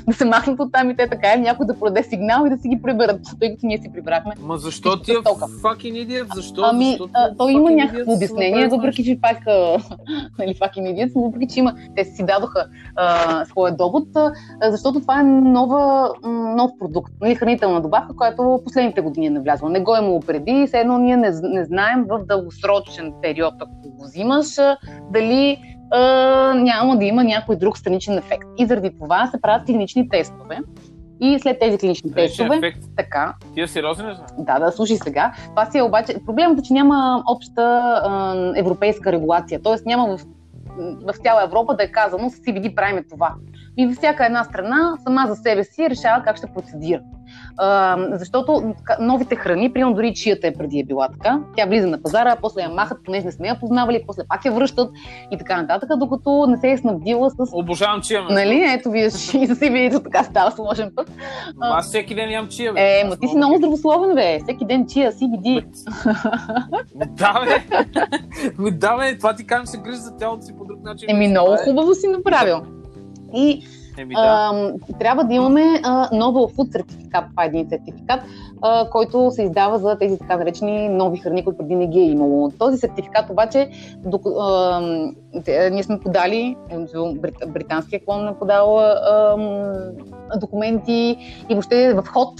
[0.08, 2.58] да се махнат от там и те така, или някой да продаде сигнал и да
[2.58, 4.34] си ги приберат, тъй като ние си прибрахме.
[4.42, 6.36] Ма защо ти е fucking idiot?
[6.36, 6.62] Защо?
[6.64, 9.38] Ами, а, то има някакво обяснение, въпреки че пак,
[10.40, 12.66] нали, fucking idiot, въпреки че има, те си дадоха
[12.96, 14.32] а, своя довод, а,
[14.72, 16.14] защото това е нова,
[16.56, 19.70] нов продукт, нали, хранителна добавка, която последните години е навлязла.
[19.70, 23.90] Не го е имало преди, все едно ние не, не знаем в дългосрочен период, ако
[23.90, 24.56] го взимаш,
[25.12, 25.69] дали
[26.56, 28.48] няма да има някой друг страничен ефект.
[28.58, 30.58] И заради това се правят клинични тестове.
[31.22, 32.58] И след тези клинични Страничен тестове.
[32.58, 32.86] Ефект.
[32.98, 33.34] Така.
[33.54, 34.16] Ти е сериозен ли?
[34.38, 35.34] Да, да, слушай сега.
[35.50, 36.16] Това си е обаче.
[36.26, 37.62] Проблемът е, че няма обща
[38.06, 39.62] а, европейска регулация.
[39.64, 40.26] Тоест няма в,
[40.78, 43.34] в цяла Европа да е казано, с CBD правиме това.
[43.80, 47.02] И всяка една страна сама за себе си решава как ще процедира.
[47.58, 52.02] А, защото новите храни, примерно дори чията е преди е била така, тя влиза на
[52.02, 54.92] пазара, после я махат, понеже не сме я познавали, после пак я връщат
[55.32, 57.36] и така нататък, докато не се е снабдила с...
[57.54, 58.24] Обожавам чия.
[58.30, 61.12] Нали, ето вие и за си видите, така става сложен път.
[61.62, 63.00] Аз всеки ден ям чия, бе.
[63.00, 64.40] Е, ма ти си много здравословен, бе.
[64.44, 65.66] Всеки ден чия, си види.
[66.96, 68.72] Да, бе.
[68.72, 71.10] да, бе, това ти казвам, се грижи за тялото си по друг начин.
[71.10, 72.79] Еми, много хубаво си направил.
[73.34, 73.64] И
[73.98, 74.22] Еми, да.
[74.22, 77.26] а, трябва да имаме а, нова фуд сертификат.
[77.30, 78.20] Това е един сертификат,
[78.62, 82.12] а, който се издава за тези така наречени нови храни, които преди не ги е
[82.12, 82.52] имало.
[82.60, 84.82] Този сертификат обаче, док, а,
[85.72, 86.56] ние сме подали,
[87.48, 89.36] британския клон е подал а,
[90.38, 91.18] документи
[91.50, 92.34] и въобще е в ход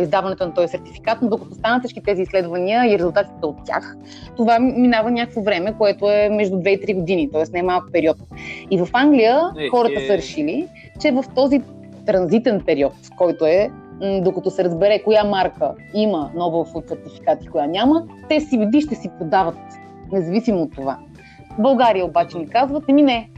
[0.00, 3.96] издаването на този сертификат, но докато станат всички тези изследвания и резултатите от тях,
[4.36, 7.42] това минава някакво време, което е между 2 и 3 години, т.е.
[7.52, 8.16] не е малък период.
[8.70, 10.06] И в Англия е, хората е...
[10.06, 10.68] са решили,
[11.00, 11.62] че в този
[12.06, 13.70] транзитен период, който е
[14.22, 18.94] докато се разбере коя марка има нова фуд сертификат и коя няма, те CBD ще
[18.94, 19.58] си подават,
[20.12, 20.98] независимо от това.
[21.58, 23.30] В България обаче ни казват, еми не,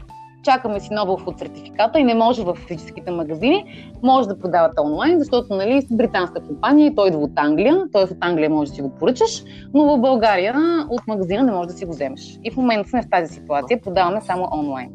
[0.43, 3.65] чакаме си нова фуд сертификата и не може в физическите магазини,
[4.03, 8.03] може да продавате онлайн, защото нали, с британска компания и той идва от Англия, т.е.
[8.03, 10.55] от Англия може да си го поръчаш, но в България
[10.89, 12.39] от магазина не може да си го вземеш.
[12.43, 14.89] И в момента сме в тази ситуация, продаваме само онлайн.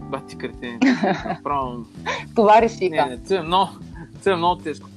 [0.00, 0.78] Бати кретени.
[1.28, 1.84] Направо.
[2.36, 2.96] Това решиха.
[2.96, 3.70] Не, не, това е много,
[4.20, 4.88] това е много тежко.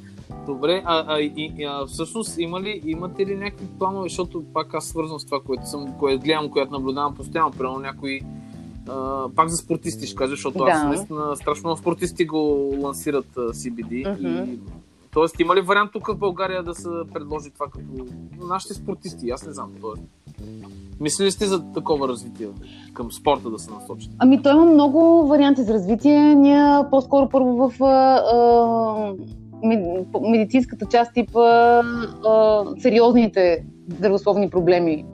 [0.46, 4.86] Добре, а, а, и, а всъщност има ли, имате ли някакви планове, защото пак аз
[4.86, 8.22] свързвам с това, което съм, което гледам, което наблюдавам постоянно, примерно някои
[8.88, 10.72] Uh, пак за спортисти ще кажа, защото да.
[10.72, 13.92] аз наистина страшно много спортисти го лансират uh, CBD.
[13.92, 14.50] Uh-huh.
[14.50, 14.60] И,
[15.12, 17.86] тоест, има ли вариант тук в България да се предложи това като
[18.48, 19.30] нашите спортисти?
[19.30, 19.72] Аз не знам.
[19.82, 20.04] Тоест.
[21.00, 22.48] Мисли ли сте за такова развитие
[22.94, 24.16] към спорта да се насочите?
[24.20, 26.36] Ами той има много варианти за развитие.
[26.36, 29.14] Ние по-скоро първо в а,
[30.30, 33.66] медицинската част типа а, сериозните
[33.98, 35.06] здравословни проблеми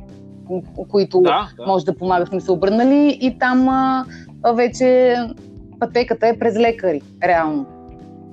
[0.90, 1.66] които да, да.
[1.68, 4.06] може да помагат, сме се обърнали и там а,
[4.54, 5.16] вече
[5.80, 7.66] пътеката е през лекари, реално.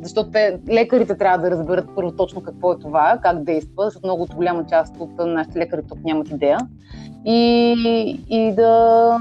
[0.03, 4.23] Защото те, лекарите трябва да разберат първо точно какво е това, как действа, защото много
[4.23, 6.59] от голяма част от нашите лекари тук нямат идея.
[7.25, 9.21] И, и да...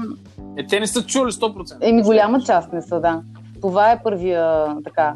[0.56, 1.76] Е, те не са чули 100%.
[1.80, 3.22] Еми, голяма част не са, да.
[3.60, 5.14] Това е първия така,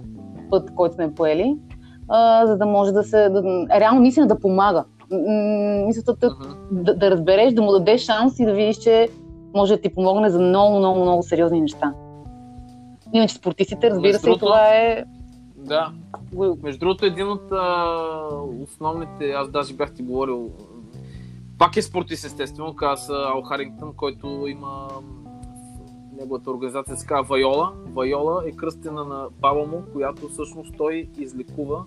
[0.50, 1.56] път, който сме поели,
[2.08, 3.28] а, за да може да се...
[3.28, 4.84] Да, реално наистина да помага
[5.86, 6.56] мисълта uh-huh.
[6.70, 9.08] да, да разбереш, да му дадеш шанс и да видиш, че
[9.54, 11.94] може да ти помогне за много, много, много сериозни неща.
[13.12, 15.04] Иначе спортистите, разбира се, това е...
[15.56, 15.92] Да.
[16.62, 17.96] Между другото, един от а,
[18.62, 20.50] основните, аз даже бях ти говорил,
[21.58, 24.88] пак е спортист, естествено, каза Ал Харингтън, който има
[26.20, 27.72] неговата организация се казва Вайола.
[27.86, 31.84] Вайола е кръстена на баба му, която всъщност той излекува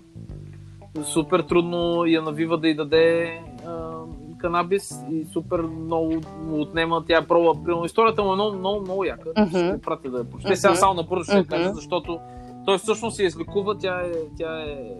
[1.04, 3.96] супер трудно я навива да й даде а,
[4.38, 6.12] канабис и супер много
[6.46, 7.04] му отнема.
[7.06, 7.62] Тя е проба.
[7.64, 9.28] Примерно, историята му е много, много, много яка.
[9.28, 9.72] Mm-hmm.
[9.72, 10.52] Ще пратя да я прочете.
[10.52, 10.60] Mm-hmm.
[10.60, 11.46] Сега само напърво ще mm-hmm.
[11.46, 12.18] кажа, защото
[12.66, 14.94] той всъщност се излекува, тя е, тя е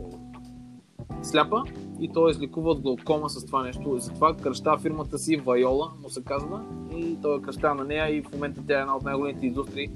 [1.23, 1.63] сляпа
[2.01, 3.99] и той излекува от глаукома с това нещо.
[3.99, 6.61] Затова кръща фирмата си Вайола, му се казва,
[6.97, 9.91] и той е кръща на нея и в момента тя е една от най-големите индустрии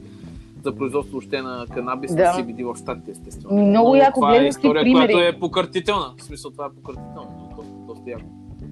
[0.62, 2.22] за производство още на канабис да.
[2.22, 3.66] на CBD в щатите, естествено.
[3.66, 5.12] Много яко това е история, примери.
[5.12, 6.14] която е покъртителна.
[6.18, 7.50] В смисъл, това е покъртително.
[7.56, 8.24] Доста, доста яко.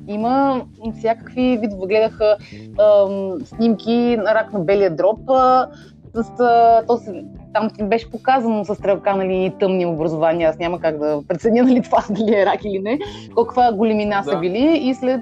[0.07, 0.65] Има
[0.99, 1.87] всякакви видове.
[1.87, 2.37] Гледаха
[3.45, 5.19] снимки на рак на белия дроб.
[6.15, 6.37] с,
[6.87, 10.51] то се, там беше показано с стрелка нали, тъмни образования.
[10.51, 12.99] Аз няма как да преценя нали, това дали е рак или не.
[13.35, 14.31] Колква големина да.
[14.31, 14.79] са били.
[14.83, 15.21] И след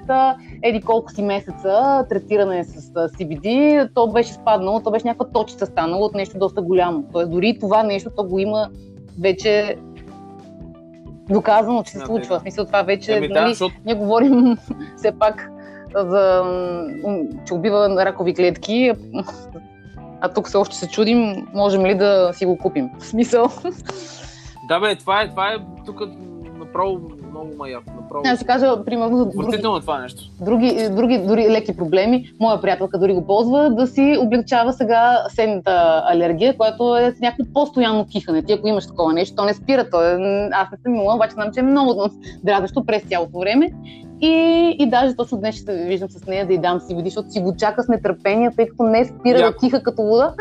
[0.63, 6.05] еди колко си месеца третиране с CBD, то беше спаднало, то беше някаква точица станало
[6.05, 7.03] от нещо доста голямо.
[7.13, 8.69] Тоест дори това нещо, то го има
[9.21, 9.75] вече
[11.29, 12.39] доказано, че се случва.
[12.39, 13.75] В смисъл това вече, Еми, нали, да, защото...
[13.85, 14.57] ние говорим
[14.97, 15.51] все пак
[15.95, 16.43] за,
[17.47, 18.91] че убива ракови клетки,
[20.21, 22.89] а тук все още се чудим, можем ли да си го купим.
[22.99, 23.49] В смисъл.
[24.67, 26.01] Да, бе, това е, това е тук
[26.59, 26.99] направо
[27.31, 27.83] много маят.
[27.87, 28.23] Направо...
[28.25, 30.23] Аз ще кажа, примерно, за други, това нещо.
[30.41, 32.31] Други, други, дори леки проблеми.
[32.39, 37.53] Моя приятелка дори го ползва да си облегчава сега седната алергия, която е с някакво
[37.53, 38.41] постоянно кихане.
[38.41, 39.89] Ти ако имаш такова нещо, то не спира.
[39.89, 40.17] То е...
[40.51, 42.09] Аз не съм имала, обаче знам, че е много
[42.43, 43.71] дразнещо през цялото време.
[44.21, 44.29] И,
[44.79, 47.55] и даже точно днес ще виждам с нея да й дам CBD, защото си го
[47.55, 49.51] чака с нетърпение, тъй като не спира Яко.
[49.51, 50.33] да тиха като луда.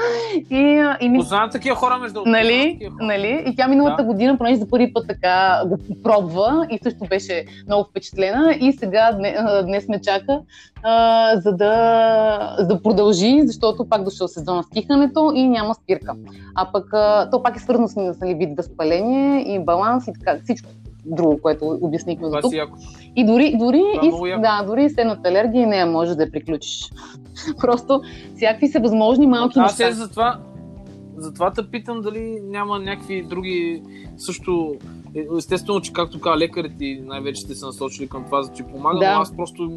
[0.50, 2.22] И, и ми Познавам такива хора между.
[2.26, 2.78] Нали?
[2.82, 3.06] Хора.
[3.06, 3.44] нали?
[3.46, 4.06] И тя миналата Да.
[4.08, 8.56] година, понеже за първи път така го пробва и също беше много впечатлена.
[8.60, 10.40] И сега дне- а, днес ме чака,
[10.82, 16.14] а, за, да, за да продължи, защото пак дошъл сезона с тихането и няма спирка.
[16.54, 20.38] А пък а, то пак е свързано с нали, вид възпаление и баланс и така,
[20.44, 20.68] всичко
[21.06, 22.52] друго, което обяснихме за тук.
[23.16, 26.30] И дори, дори, е и, да, дори и следната алергия и нея можеш да я
[26.30, 26.90] приключиш.
[27.60, 28.00] Просто
[28.36, 29.90] всякакви са възможни малки Аз неща.
[29.90, 30.38] е затова,
[31.16, 33.82] затова те питам дали няма някакви други
[34.16, 34.74] също.
[35.14, 38.98] е, Естествено, че както каза лекарите най-вече сте се насочили към това, за че помага,
[38.98, 39.14] Да.
[39.14, 39.70] но аз просто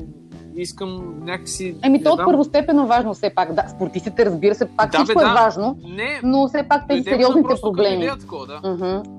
[0.55, 1.75] искам някакси...
[1.83, 3.53] Еми, то от знам, първостепенно важно все пак.
[3.53, 5.33] Да, спортистите, разбира се, пак Да, всичко бе, е да.
[5.33, 8.07] важно, Не, но все пак тези сериозните проблеми.
[8.19, 8.69] Такова, да.
[8.71, 9.18] Мгм.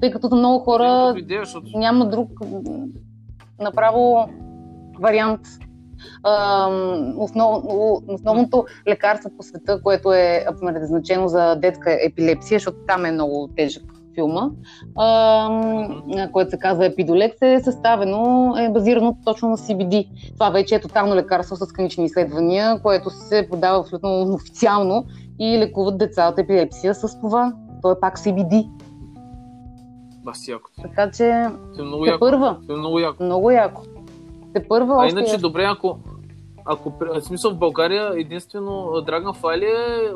[0.00, 1.14] Тъй като за много Хора...
[1.16, 1.66] Идея, защото...
[1.74, 2.30] няма друг
[3.60, 4.28] направо
[5.00, 5.40] вариант.
[7.16, 7.64] Основ,
[8.08, 13.82] основното лекарство по света, което е предназначено за детска епилепсия, защото там е много тежък
[14.14, 14.50] филма,
[16.32, 20.08] което се казва Епидолекс, е съставено, е базирано точно на CBD.
[20.34, 25.04] Това вече е тотално лекарство с клинични изследвания, което се продава абсолютно официално
[25.38, 27.52] и лекуват деца от епилепсия с това.
[27.82, 28.68] То е пак CBD.
[30.20, 30.70] Баси яко.
[30.82, 32.20] Така че Това е много яко.
[32.20, 32.56] първа.
[32.62, 33.22] Това е много яко.
[33.22, 33.82] Много яко.
[34.54, 35.98] Те първа А иначе, добре, ако,
[36.64, 40.10] ако в смисъл в България единствено Dragonfly е,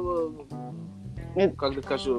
[1.37, 1.45] Е.
[1.45, 2.11] а, как да кажа,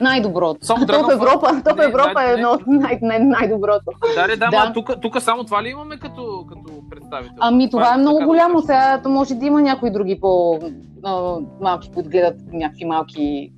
[0.00, 0.58] Най-доброто.
[0.62, 1.12] Само Dragonfly?
[1.12, 3.84] Европа, то в Не, Европа най- е едно от най- най- най-доброто.
[4.16, 4.58] да, да, да, Да.
[4.58, 7.36] ма тук, тук само това ли имаме като, като представител?
[7.40, 8.54] Ами това е много така да голямо.
[8.54, 8.66] кажа.
[8.66, 13.52] Сега може да има някои други по-малки, които гледат някакви малки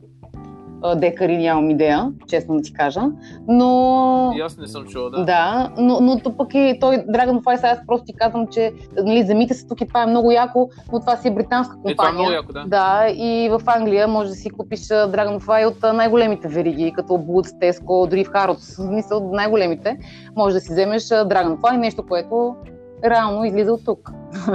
[0.97, 3.01] декари, нямам идея, честно да ти кажа.
[3.49, 4.33] Но...
[4.37, 5.25] И аз не съм чувал, да.
[5.25, 9.23] Да, но, но то пък и той Dragonfly, сега аз просто ти казвам, че нали,
[9.23, 11.93] земите са тук и това е много яко, но това си е британска компания.
[11.93, 12.65] Е, това е много яко, да.
[12.67, 18.09] Да, и в Англия може да си купиш Dragonfly от най-големите вериги, като Boots, Tesco,
[18.09, 19.99] дори в Harrods, смисъл от най-големите.
[20.37, 22.57] Може да си вземеш Dragonfly, нещо, което
[23.05, 24.11] реално излиза от тук.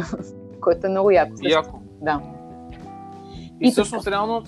[0.61, 1.32] което е много яко.
[1.38, 1.49] Също.
[1.49, 1.80] яко.
[2.01, 2.21] Да.
[3.61, 4.43] И, И всъщност, реално,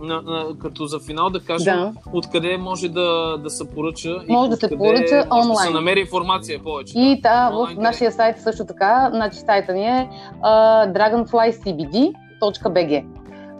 [0.00, 1.92] на, на, като за финал да кажем, Да.
[2.12, 5.72] откъде може да, да се поръча и Може да се поръча може да се онлайн.
[5.72, 6.92] намери информация повече.
[6.96, 7.82] И та, в Онлайн къде?
[7.82, 10.08] нашия сайт също така, значи сайта ни е
[10.42, 10.50] а,
[10.86, 13.04] dragonflycbd.bg.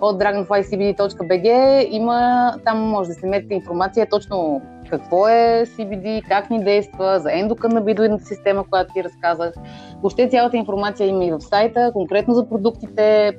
[0.00, 6.64] От dragonflycbd.bg има, там може да се намерите информация точно какво е CBD, как ни
[6.64, 9.54] действа, за ендоканабидоидната система, която ти разказах.
[10.00, 13.32] Въобще цялата информация има и в сайта, конкретно за продуктите,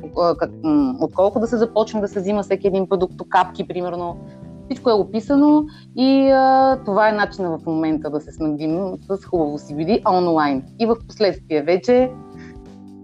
[1.01, 4.17] отколко да се започне да се взима всеки един продукт, капки примерно.
[4.65, 5.63] Всичко е описано
[5.97, 10.63] и а, това е начинът в момента да се снабдим с хубаво CBD онлайн.
[10.79, 12.11] И в последствие вече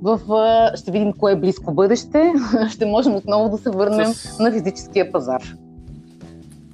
[0.04, 0.20] в,
[0.76, 2.34] ще видим кое е близко бъдеще.
[2.70, 5.42] ще можем отново да се върнем С- на физическия пазар.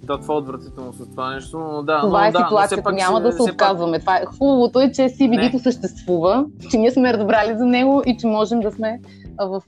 [0.03, 2.01] Да, това е отвратително с това нещо, но да.
[2.01, 3.99] Това но, е да, ситуацията, няма да се все пак- отказваме.
[3.99, 8.27] Това е, хубавото е, че CBD-то съществува, че ние сме разбрали за него и че
[8.27, 8.99] можем да сме
[9.39, 9.61] в,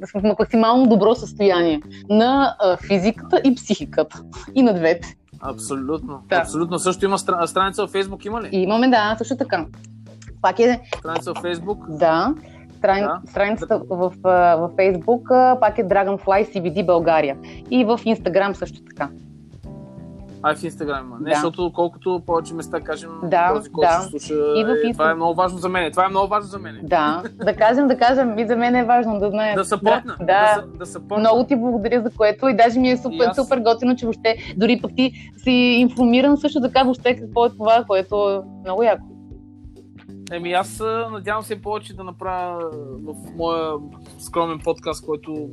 [0.00, 4.22] да сме в максимално добро състояние на физиката и психиката.
[4.54, 5.16] И на двете.
[5.40, 6.18] Абсолютно.
[6.28, 6.36] Да.
[6.36, 6.78] Абсолютно.
[6.78, 7.46] Също има стра...
[7.46, 8.48] страница в Фейсбук, има ли?
[8.52, 9.66] И имаме, да, също така.
[10.46, 11.84] Пак е, Страница в Фейсбук.
[11.88, 12.34] да,
[12.78, 13.00] страни...
[13.00, 13.20] Да.
[13.26, 14.72] страницата в, в
[15.30, 17.36] а, пак е Dragonfly CBD България.
[17.70, 19.08] И в Instagram също така.
[20.42, 21.16] А в Инстаграм има.
[21.18, 21.34] Не, Да.
[21.34, 24.00] защото колкото повече места кажем, Да, този, който да.
[24.00, 25.90] слуша, И в е, Инста- това е много важно за мен.
[25.92, 26.78] Това е много важно за мен.
[26.82, 29.56] Да, да кажем, да кажем, и за мен е важно да знаем.
[29.56, 30.16] Да съпортна.
[30.18, 30.62] Да, да.
[30.62, 31.18] да, да съпортна.
[31.18, 33.36] Много ти благодаря за което и даже ми е супер, аз.
[33.36, 37.84] супер готино, че въобще дори пък ти си информиран също така въобще какво е това,
[37.86, 39.04] което е много яко.
[40.32, 42.70] Еми аз надявам се повече да направя
[43.04, 43.72] в моя
[44.18, 45.48] скромен подкаст, който,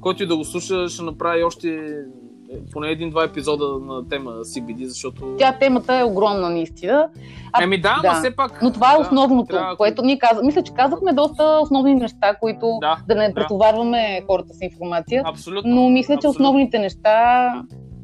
[0.00, 4.30] който и да го слуша, ще направя и още е, поне един-два епизода на тема
[4.30, 5.34] CBD, защото...
[5.38, 7.08] Тя темата е огромна наистина.
[7.52, 8.08] А, Еми да, да.
[8.08, 8.62] но все пак...
[8.62, 10.46] Но това е да, основното, трябва- което ние казваме.
[10.46, 13.34] Мисля, че казахме доста основни неща, които Да, да не да.
[13.34, 15.22] претоварваме хората с информация.
[15.26, 15.74] Абсолютно.
[15.74, 16.30] Но мисля, че абсолютно.
[16.44, 17.48] основните неща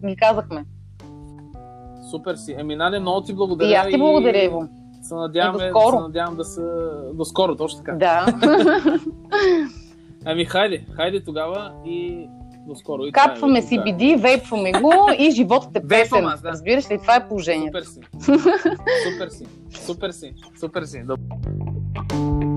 [0.07, 0.65] ги казахме.
[2.11, 2.55] Супер си.
[2.59, 3.71] Еми, Наде, много ти благодаря.
[3.71, 4.69] И аз ти благодаря, Иво.
[5.11, 5.97] Се надяваме, И до скоро.
[5.97, 6.63] се надявам да се...
[7.15, 7.93] До скоро, точно така.
[7.93, 8.27] Да.
[10.25, 12.29] Ами, хайде, хайде тогава и
[12.69, 13.03] до скоро.
[13.05, 13.67] И е, Капваме да.
[13.67, 16.27] CBD, вейпваме го и животът е песен.
[16.27, 16.49] аз, да.
[16.49, 16.99] Разбираш ли?
[16.99, 17.85] Това е положението.
[17.85, 18.01] Супер си.
[19.05, 19.47] Супер си.
[19.87, 20.35] Супер си.
[20.61, 21.03] Супер си.
[21.03, 22.50] Добре.